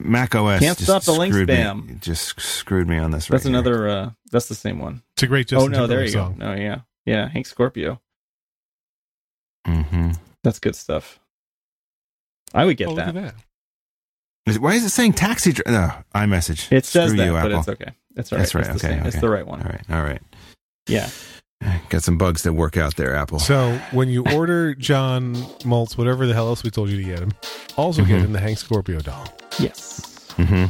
[0.00, 2.00] Mac OS Can't just stop the link screwed me- spam.
[2.00, 3.26] Just screwed me on this.
[3.26, 3.58] That's right here.
[3.58, 3.88] another.
[3.88, 5.02] uh That's the same one.
[5.14, 6.44] It's a great oh Justin no, there you Timberlake go.
[6.44, 6.54] song.
[6.56, 7.28] No, yeah, yeah.
[7.28, 8.00] Hank Scorpio.
[9.66, 10.12] mm-hmm.
[10.42, 11.18] That's good stuff.
[12.54, 13.08] I would get Oh, look that.
[13.16, 13.34] at that.
[14.46, 15.52] Is- Why is it saying taxi?
[15.52, 16.70] Dri- no, iMessage.
[16.72, 17.58] It says Screw that, you, but Apple.
[17.60, 17.92] it's okay.
[18.16, 18.42] It's all right.
[18.42, 18.66] That's right.
[18.66, 19.08] It's the Okay.
[19.08, 19.62] It's the right one.
[19.62, 20.20] All right, all right.
[20.88, 21.08] Yeah.
[21.90, 23.38] Got some bugs that work out there, Apple.
[23.38, 25.34] So when you order John
[25.64, 27.32] Maltz, whatever the hell else we told you to get him,
[27.76, 28.24] also get Mhm.
[28.26, 29.26] him the Hank Scorpio doll.
[29.58, 30.00] Yes.
[30.36, 30.64] hmm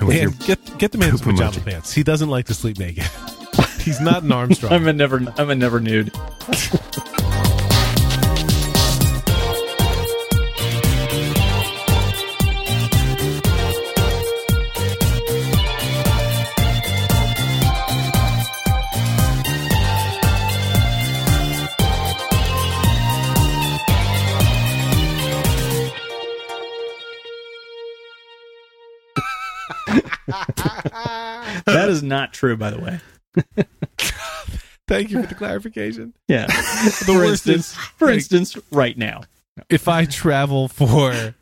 [0.00, 1.64] And get get the man some poop pajama emoji.
[1.64, 1.92] pants.
[1.92, 3.04] He doesn't like to sleep naked.
[3.80, 4.72] He's not an Armstrong.
[4.72, 5.20] I'm a never.
[5.36, 6.12] I'm a never nude.
[31.66, 33.00] That is not true, by the way.
[34.86, 36.14] Thank you for the clarification.
[36.28, 36.46] Yeah.
[36.48, 39.22] The for worst instance, is for like, instance, right now.
[39.68, 41.34] if I travel for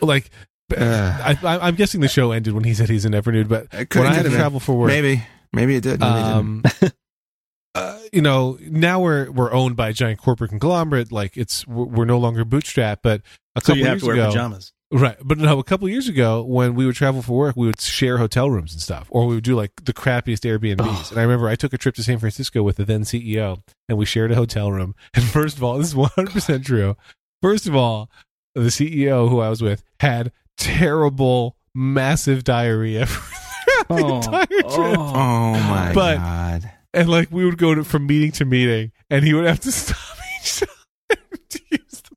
[0.00, 0.30] like.
[0.74, 3.68] Uh, I, I, I'm guessing the show ended when he said he's an Evernude, but
[3.94, 5.22] when I had to travel for work, maybe,
[5.52, 6.00] maybe it did.
[6.00, 6.62] Maybe it um,
[7.74, 11.12] uh, you know, now we're we're owned by a giant corporate conglomerate.
[11.12, 12.98] Like it's we're we're no longer bootstrapped.
[13.02, 13.20] But
[13.56, 14.72] a So couple you have years to wear ago, pajamas.
[14.94, 15.16] Right?
[15.22, 18.18] But no, a couple years ago, when we would travel for work, we would share
[18.18, 20.76] hotel rooms and stuff, or we would do like the crappiest Airbnbs.
[20.80, 21.08] Oh.
[21.10, 23.98] And I remember I took a trip to San Francisco with the then CEO, and
[23.98, 24.94] we shared a hotel room.
[25.14, 26.96] And first of all, this is 100 percent true.
[27.42, 28.10] First of all,
[28.54, 33.06] the CEO who I was with had terrible, massive diarrhea
[33.86, 34.16] for the Oh.
[34.16, 34.64] entire trip.
[34.70, 35.12] Oh.
[35.14, 36.70] oh my But- god!
[36.94, 39.72] and like we would go to, from meeting to meeting, and he would have to
[39.82, 39.96] stop
[40.40, 40.83] each time to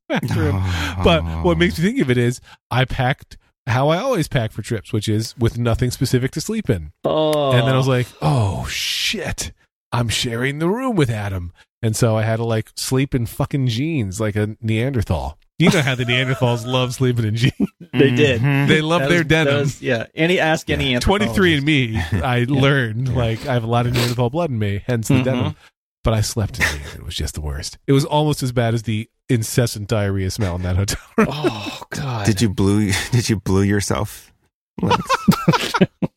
[0.22, 0.96] use the.
[1.04, 2.40] But what makes me think of it is
[2.70, 3.36] I packed
[3.66, 6.92] how I always pack for trips, which is with nothing specific to sleep in.
[7.04, 7.52] Oh.
[7.52, 9.52] And then I was like, oh shit,
[9.92, 11.52] I'm sharing the room with Adam,
[11.82, 15.38] and so I had to like sleep in fucking jeans like a Neanderthal.
[15.58, 17.54] You know how the Neanderthals love sleeping in jeans.
[17.92, 18.40] They did.
[18.40, 18.68] Mhm.
[18.68, 19.54] They love That their was- denim.
[19.56, 20.06] was- yeah.
[20.14, 24.30] Any ask any 23 and me, I learned like I have a lot of Neanderthal
[24.30, 25.24] blood in me, hence the Mhm.
[25.24, 25.56] denim.
[26.04, 26.94] But I slept in it.
[26.96, 27.76] It was just the worst.
[27.86, 31.26] It was almost as bad as the incessant diarrhea smell in that hotel room.
[31.32, 32.24] Oh God.
[32.26, 32.90] Did you blue?
[33.10, 34.32] Did you blue yourself?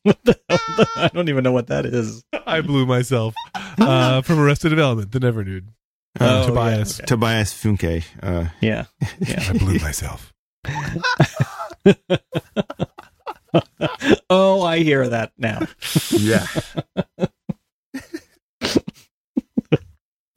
[0.04, 0.86] What the hell?
[0.96, 2.24] I don't even know what that is.
[2.48, 3.36] I blew myself
[3.80, 5.68] uh, from Arrested Development, the Never Nude.
[6.20, 6.98] Oh, Tobias.
[6.98, 7.06] yeah, okay.
[7.06, 8.04] Tobias Funke.
[8.22, 8.86] Uh, Yeah.
[9.20, 9.44] Yeah.
[9.48, 10.34] I blew myself.
[14.30, 15.68] oh, I hear that now.
[16.12, 16.48] yeah.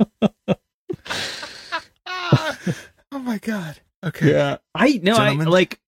[2.07, 2.57] oh
[3.13, 3.81] my god.
[4.05, 4.33] Okay.
[4.33, 4.59] Yeah.
[4.75, 5.81] I no, I like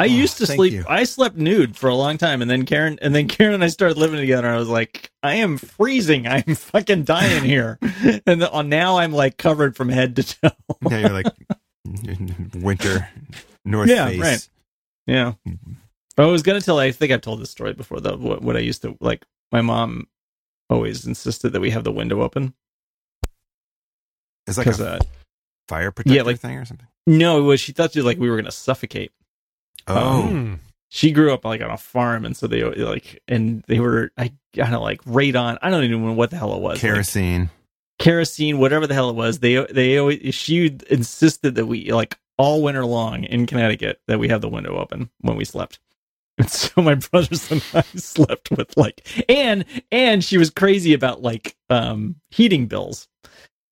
[0.00, 0.72] I oh, used to sleep.
[0.72, 0.84] you.
[0.88, 3.68] I slept nude for a long time, and then Karen and then Karen and I
[3.68, 4.46] started living together.
[4.46, 6.26] And I was like, I am freezing.
[6.26, 7.78] I'm fucking dying here.
[8.26, 10.50] and the, uh, now I'm like covered from head to toe.
[10.90, 11.26] Yeah, you're like
[12.54, 13.08] winter
[13.66, 14.20] North Yeah, Face.
[14.20, 14.48] right.
[15.06, 15.32] yeah.
[16.16, 16.78] I was gonna tell.
[16.78, 18.00] I think I've told this story before.
[18.00, 19.26] Though what, what I used to like.
[19.52, 20.06] My mom
[20.70, 22.54] always insisted that we have the window open
[24.50, 24.98] It's like a uh,
[25.68, 26.86] fire protector like- thing or something.
[27.06, 29.12] no, it was she thought like we were gonna suffocate.
[29.86, 30.54] Oh, Hmm.
[30.88, 34.28] she grew up like on a farm and so they like and they were i,
[34.54, 36.80] kind of know like radon i don't even know what the hell it was like,
[36.80, 37.48] kerosene.
[37.98, 42.62] kerosene whatever the hell it was they they always she insisted that we like all
[42.62, 45.78] winter long in connecticut that we have the window open when we slept
[46.38, 51.22] and so my brothers and i slept with like and and she was crazy about
[51.22, 53.08] like um heating bills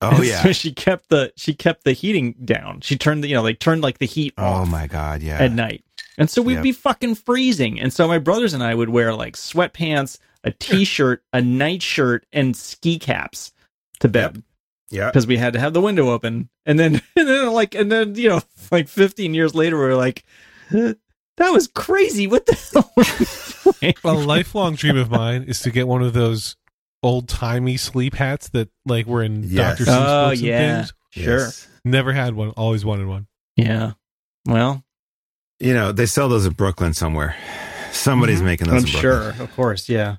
[0.01, 0.43] Oh yeah.
[0.43, 3.59] so she kept the she kept the heating down she turned the you know like
[3.59, 5.23] turned like the heat Oh off my god.
[5.23, 5.39] Yeah.
[5.39, 5.85] at night.
[6.17, 6.63] And so we'd Yep.
[6.63, 7.81] be fucking freezing.
[7.81, 12.57] And so my brothers and I would wear like sweatpants, a t-shirt, a nightshirt, and
[12.57, 13.53] ski caps
[14.01, 14.43] to bed
[14.91, 15.07] yeah.
[15.07, 16.49] because we had to have the window open.
[16.67, 18.41] And then, and then like, and then, you know,
[18.73, 20.25] like 15 years later, we are like,
[20.71, 20.97] that
[21.53, 22.27] was crazy.
[22.27, 23.73] What the
[24.03, 26.57] hell A lifelong dream of mine is to get one of those
[27.03, 29.79] old timey sleep hats that like were in Yes.
[29.79, 29.91] Dr.
[29.91, 30.77] Seuss Oh, books and yeah.
[30.79, 30.93] things.
[31.11, 31.39] Sure.
[31.39, 31.69] Yes.
[31.85, 32.51] Never had one.
[32.51, 33.27] Always wanted one.
[33.57, 33.93] Yeah.
[34.47, 34.85] Well,
[35.61, 37.35] You know, they sell those in Brooklyn somewhere.
[37.91, 38.45] Somebody's Mhm.
[38.45, 39.31] making those I'm in sure.
[39.41, 39.89] Of course.
[39.89, 40.17] Yeah.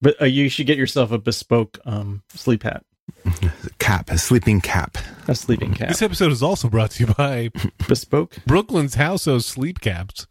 [0.00, 2.84] But uh, you should get yourself a bespoke um, sleep hat,
[3.86, 4.98] Cap, a sleeping cap.
[5.28, 5.86] a sleeping cap.
[5.86, 7.50] This episode is also brought to you by
[7.88, 8.34] bespoke.
[8.44, 10.26] Brooklyn's House of Sleep Caps.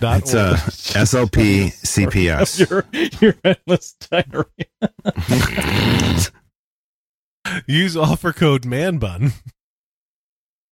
[0.00, 2.68] Dot It's uh, SLP CPS.
[2.68, 2.84] your
[3.20, 4.50] your endless diarrhea.
[7.68, 9.34] Use offer code MANBUN